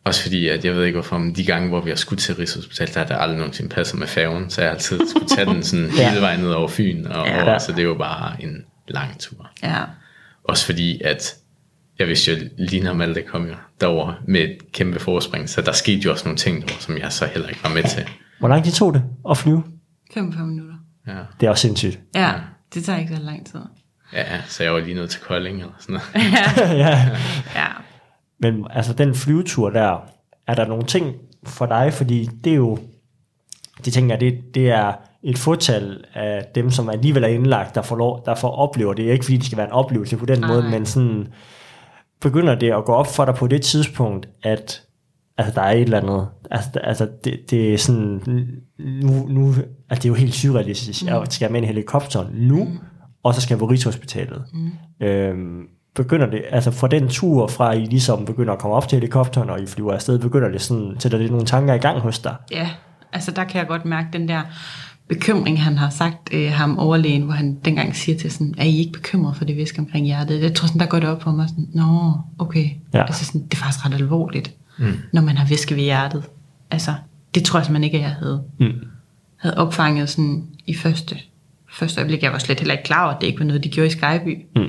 [0.03, 2.35] Også fordi, at jeg ved ikke hvorfor, men de gange, hvor vi har skudt til
[2.35, 5.45] Rigshospitalet, der har det aldrig nogensinde passet med færgen, så jeg har altid skulle tage
[5.45, 6.09] den sådan Ja.
[6.09, 7.43] hele vejen ned over Fyn, og Ja.
[7.43, 9.49] over, så det er jo bare en lang tur.
[9.63, 9.77] ja,
[10.43, 11.35] Også fordi, at
[11.99, 15.71] jeg vidste jo, Lina og Malte kom jo derover med et kæmpe forspring, så der
[15.71, 18.07] skete jo også nogle ting derovre, som jeg så heller ikke var med til.
[18.39, 19.63] hvor lang tid tog det at flyve?
[20.13, 20.75] 45 minutter.
[21.07, 21.99] Ja, Det er også sindssygt.
[22.15, 22.33] Ja,
[22.73, 23.59] det tager ikke så lang tid.
[24.13, 26.25] ja så jeg var lige nødt til Kolding eller sådan noget.
[26.77, 27.09] ja.
[27.55, 27.67] Ja,
[28.41, 29.97] Men altså den flyvetur der,
[30.47, 31.93] er der nogle ting for dig?
[31.93, 32.77] Fordi det er jo,
[33.85, 37.95] det tænker det, det er et fortal af dem, som alligevel er indlagt, der får,
[37.95, 39.03] lov, der får oplever det.
[39.03, 40.49] Ikke fordi det skal være en oplevelse på den Nej.
[40.49, 41.27] måde, men sådan,
[42.21, 44.83] begynder det at gå op for dig på det tidspunkt, at
[45.37, 48.21] altså, der er et eller andet, altså, altså det, det er sådan,
[48.79, 51.07] nu, nu altså, det er jo helt surrealistisk, mm.
[51.07, 52.77] jeg skal med en helikopter nu, mm.
[53.23, 54.43] og så skal jeg på Rigshospitalet.
[54.53, 55.05] Mm.
[55.07, 58.95] Øhm, begynder det, altså fra den tur fra I ligesom begynder at komme op til
[58.95, 62.19] helikopteren, og I flyver afsted, begynder det sådan, sætter det nogle tanker i gang hos
[62.19, 62.35] dig?
[62.51, 62.69] ja.
[63.13, 64.41] Altså der kan jeg godt mærke den der
[65.09, 68.77] bekymring, han har sagt øh, ham overlægen, hvor han dengang siger til sådan, er I
[68.77, 70.41] ikke bekymret for det væske omkring hjertet?
[70.41, 72.69] Jeg tror sådan, der går det op for mig sådan, nå, okay.
[72.93, 73.01] Ja.
[73.05, 74.93] Altså sådan, det er faktisk ret alvorligt, mm.
[75.13, 76.23] når man har væske ved hjertet.
[76.71, 76.93] Altså,
[77.35, 78.71] det tror jeg simpelthen ikke, at jeg havde, Mm.
[79.37, 81.17] havde opfanget sådan i første,
[81.71, 82.23] første øjeblik.
[82.23, 83.89] Jeg var slet heller ikke klar over, at det ikke var noget, de gjorde i
[83.91, 84.37] Skyby.
[84.55, 84.61] Mm.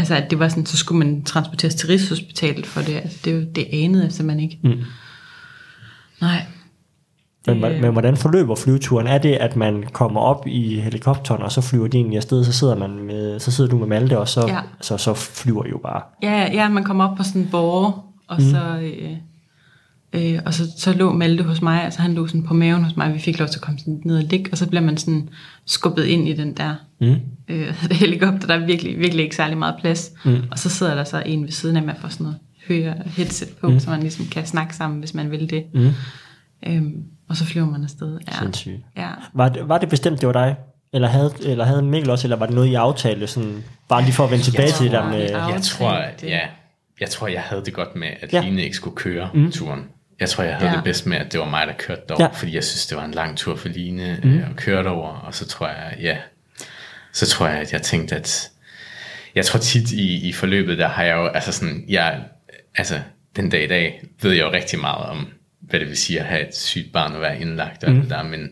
[0.00, 2.94] Altså, at det var sådan, så skulle man transporteres til Rigshospitalet for det.
[2.94, 4.58] Altså, det, det anede jeg simpelthen ikke.
[4.64, 4.82] Mm.
[6.20, 6.42] Nej.
[7.46, 9.06] Men, Det- men hvordan forløber flyveturen?
[9.06, 12.52] Er det, at man kommer op i helikopteren, og så flyver de egentlig afsted, så
[12.52, 14.58] sidder, man med, så sidder du med Malte, og så, Ja.
[14.80, 16.02] så, så flyver I jo bare?
[16.22, 18.50] Ja, ja, man kom op på sådan en borger, og mm.
[18.50, 19.10] så, øh,
[20.34, 22.96] øh, og så, så lå Malte hos mig, altså han lå sådan på maven hos
[22.96, 24.96] mig, vi fik lov til at komme sådan ned og ligge, og så bliver man
[24.96, 25.28] sådan
[25.66, 27.16] skubbet ind i den der Mm.
[27.50, 30.42] Øh, helikopter, der er virkelig, virkelig ikke særlig meget plads, mm.
[30.50, 32.38] og så sidder der så en ved siden af, man får sådan noget
[32.68, 33.80] høre headset på, mm.
[33.80, 35.64] så man ligesom kan snakke sammen, hvis man vil det.
[35.74, 35.90] Mm.
[36.66, 38.18] Øhm, og så flyver man afsted.
[38.28, 38.38] Ja.
[38.38, 38.80] Sindssygt.
[38.96, 39.08] Ja.
[39.34, 40.56] Var det, var det bestemt, det var dig?
[40.92, 43.26] Eller havde, eller havde Mikkel også, eller var det noget, I aftalte?
[43.26, 45.20] Sådan, bare lige for at vende tilbage til det der tror, med...
[45.20, 46.40] Jeg tror, ja,
[47.00, 48.40] jeg tror, jeg havde det godt med, at Ja.
[48.44, 49.50] Line ikke skulle køre mm.
[49.52, 49.84] turen.
[50.20, 50.76] Jeg tror, jeg havde Ja.
[50.76, 52.28] det bedst med, at det var mig, der kørte derover, Ja.
[52.28, 52.38] ja.
[52.38, 54.30] fordi jeg synes, det var en lang tur for Line mm.
[54.30, 56.16] øh, at køre derover, og så tror jeg, ja,
[57.12, 58.50] så tror jeg, at jeg tænkte, at
[59.34, 62.20] jeg tror tit i, i forløbet, der har jeg jo, altså sådan, jeg,
[62.76, 63.00] altså
[63.36, 65.26] den dag i dag, ved jeg jo rigtig meget om,
[65.60, 68.00] hvad det vil sige at have et sygt barn og være indlagt og mm.
[68.00, 68.48] det der, men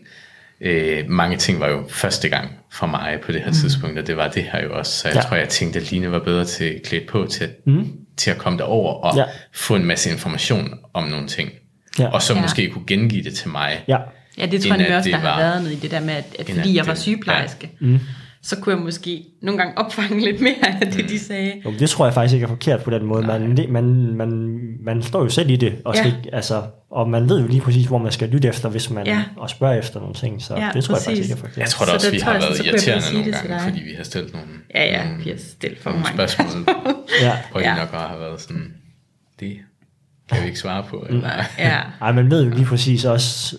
[0.61, 3.53] øh, mange ting var jo første gang for mig på det her mm.
[3.55, 5.21] tidspunkt, og det var det her jo også, så jeg Ja.
[5.21, 7.91] tror, jeg tænkte, at Line var bedre til klædt på til, mm.
[8.17, 9.23] til at komme derover og Ja.
[9.53, 11.51] få en masse information om nogle ting,
[11.99, 12.07] Ja.
[12.07, 12.41] og så Ja.
[12.41, 13.83] måske kunne gengive det til mig.
[13.87, 13.97] Ja,
[14.37, 15.99] Ja, det tror jeg at også, det der har var- været noget i det der
[15.99, 17.85] med, at, at fordi at jeg var det- sygeplejerske, ja.
[17.85, 17.99] mm.
[18.43, 21.53] Så kunne jeg måske nogle gange opfange lidt mere af det, de sagde.
[21.65, 23.27] jo, det tror jeg faktisk ikke er forkert på den måde.
[23.27, 23.85] Man, man,
[24.15, 25.99] man, man står jo selv i det, og, Ja.
[26.01, 29.05] skal, altså, og man ved jo lige præcis, hvor man skal lytte efter, hvis man
[29.05, 29.23] Ja.
[29.37, 30.41] og spørger efter nogle ting.
[30.41, 31.05] Så Ja, det tror jeg præcis.
[31.05, 31.57] faktisk ikke er forkert.
[31.57, 33.59] Jeg tror da Så også, der vi har jeg, været så jeg irriterende nogle gange,
[33.69, 36.27] fordi vi har stillet nogle, Ja, ja, vi har stillet for nogle mange.
[36.27, 36.75] spørgsmål,
[37.21, 37.37] Ja.
[37.51, 37.75] hvor Ja.
[37.75, 38.73] I nok bare har været sådan,
[39.39, 39.57] det
[40.29, 41.05] kan vi ikke svare på.
[41.09, 41.29] Eller?
[41.57, 43.55] Ja, Ej, man ved jo lige præcis også,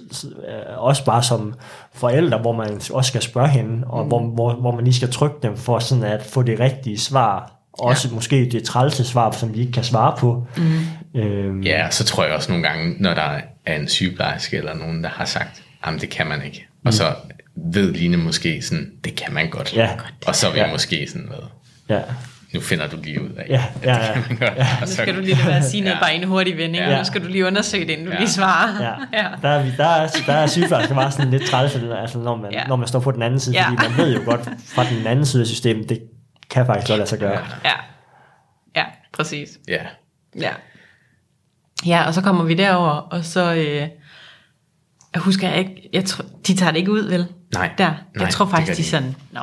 [0.77, 1.55] også bare som
[1.95, 4.09] forældre, hvor man også skal spørge hende, og mm.
[4.09, 7.53] hvor, hvor, hvor man lige skal trykke dem for sådan at få det rigtige svar.
[7.73, 8.15] Også ja.
[8.15, 10.47] måske det trælse svar, som vi ikke kan svare på.
[10.57, 11.21] Mm.
[11.21, 15.03] Øhm, Ja, så tror jeg også nogle gange, når der er en sygeplejerske eller nogen,
[15.05, 16.67] der har sagt, jamen det kan man ikke.
[16.85, 17.05] Og så
[17.57, 19.77] ved Line måske sådan, det kan man godt.
[19.77, 19.89] Ja.
[20.27, 20.67] Og så er vi Ja.
[20.67, 20.73] ja.
[20.73, 21.39] måske sådan, hvad,
[21.97, 22.03] ja.
[22.55, 24.13] Nu finder du lige ud af, Ja, ja, at det ja.
[24.13, 24.59] kan man godt.
[24.59, 24.67] Ja.
[24.81, 26.01] Nu så- skal du lige være sige noget, Ja.
[26.01, 26.85] bare i en hurtig vending.
[26.85, 26.99] Ja.
[26.99, 28.19] Nu skal du lige undersøge det, inden du Ja.
[28.19, 28.83] lige svarer.
[28.83, 28.93] Ja.
[29.23, 29.29] ja.
[29.43, 32.53] Der, er, vi- der, er, der er sygeplejersker bare sådan lidt træls, altså når man,
[32.53, 32.65] Ja.
[32.67, 33.69] når man står på den anden side, Ja.
[33.69, 36.03] fordi man ved jo godt fra den anden side af systemet, det
[36.51, 37.41] kan faktisk godt lade sig gøre.
[37.65, 37.73] Ja,
[38.77, 39.49] ja præcis.
[39.69, 39.83] Ja,
[40.41, 40.51] Ja.
[41.87, 43.89] Ja, og så kommer vi derover, og så, øh,
[45.15, 47.27] Jeg husker jeg ikke, jeg tror, de tager det ikke ud, vel?
[47.55, 47.85] Nej, Der.
[47.85, 49.41] Jeg nej, tror faktisk, de de er sådan, nå,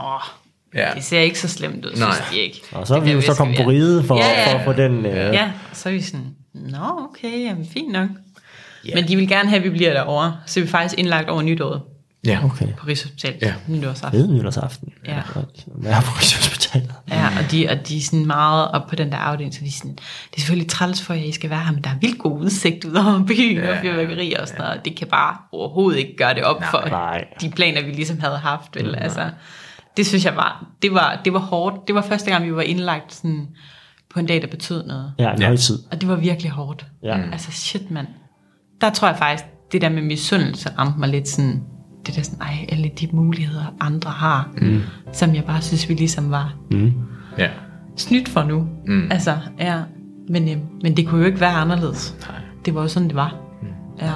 [0.75, 0.89] Ja.
[0.95, 2.11] det ser ikke så slemt ud, Nej.
[2.13, 2.61] synes de ikke.
[2.71, 4.57] Og så er vi jo så kommet på ride for, Ja, ja.
[4.57, 5.05] for, for den...
[5.05, 8.09] Øh, Ja, ja så er vi sådan, nå okay, jamen fint nok.
[8.95, 11.41] Men de vil gerne have, at vi bliver derovre, så er vi faktisk indlagt over
[11.41, 11.81] nytåret
[12.25, 12.39] Ja.
[12.45, 12.67] Okay.
[12.77, 13.41] på Rigshospitalet.
[13.41, 13.53] Ja.
[13.67, 14.19] Nytårsaften.
[14.21, 14.93] Ved nytårsaften.
[15.07, 15.13] Ja.
[15.75, 16.93] Være på Rigshospitalet.
[17.11, 19.67] Ja, og de, og de er sådan meget op på den der afdeling, så de
[19.67, 21.95] er sådan, det er selvfølgelig træls for jer, I skal være her, men der er
[22.01, 24.85] vildt god udsigt ud over byen og fyrværkeri og sådan noget.
[24.85, 27.25] Det kan bare overhovedet ikke gøre det op for Nej.
[27.41, 28.75] de planer, vi ligesom havde haft.
[28.75, 28.95] Vel?
[28.95, 29.29] Altså,
[29.97, 31.87] det synes jeg var, det var, det var hårdt.
[31.87, 33.47] Det var første gang, vi var indlagt sådan,
[34.13, 35.13] på en dag, der betød noget.
[35.19, 35.45] Ja, en Ja.
[35.47, 35.77] højtid.
[35.91, 36.85] Og det var virkelig hårdt.
[37.03, 37.17] Ja.
[37.31, 38.07] Altså shit, mand.
[38.81, 41.63] Der tror jeg faktisk, det der med misundelse ramte mig lidt sådan,
[42.05, 44.81] det der sådan, ej, alle de muligheder, andre har, mm.
[45.13, 46.53] som jeg bare synes, vi ligesom var
[47.37, 47.49] Ja.
[47.97, 48.67] snydt for nu.
[48.87, 49.07] Mm.
[49.11, 49.81] Altså, ja.
[50.29, 52.15] Men, øh, men det kunne jo ikke være anderledes.
[52.29, 52.37] Nej.
[52.65, 53.35] Det var jo sådan, det var.
[53.61, 53.67] Mm.
[54.01, 54.11] Ja.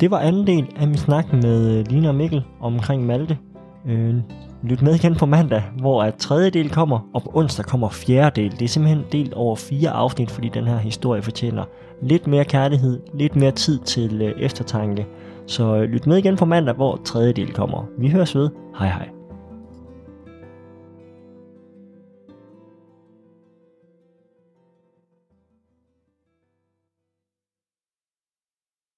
[0.00, 3.38] Det var anden del af min snak med øh, Lina og Mikkel omkring Malte.
[3.86, 4.14] Øh,
[4.62, 8.40] lyt med igen på mandag, hvor at tredje del kommer, og på onsdag kommer fjerde
[8.40, 8.50] del.
[8.50, 11.64] Det er simpelthen delt over fire afsnit, fordi den her historie fortjener
[12.02, 15.06] lidt mere kærlighed, lidt mere tid til øh, eftertanke.
[15.46, 17.84] Så øh, lyt med igen på mandag, hvor tredje del kommer.
[17.98, 18.50] Vi høres ved.
[18.78, 19.19] Hej hej.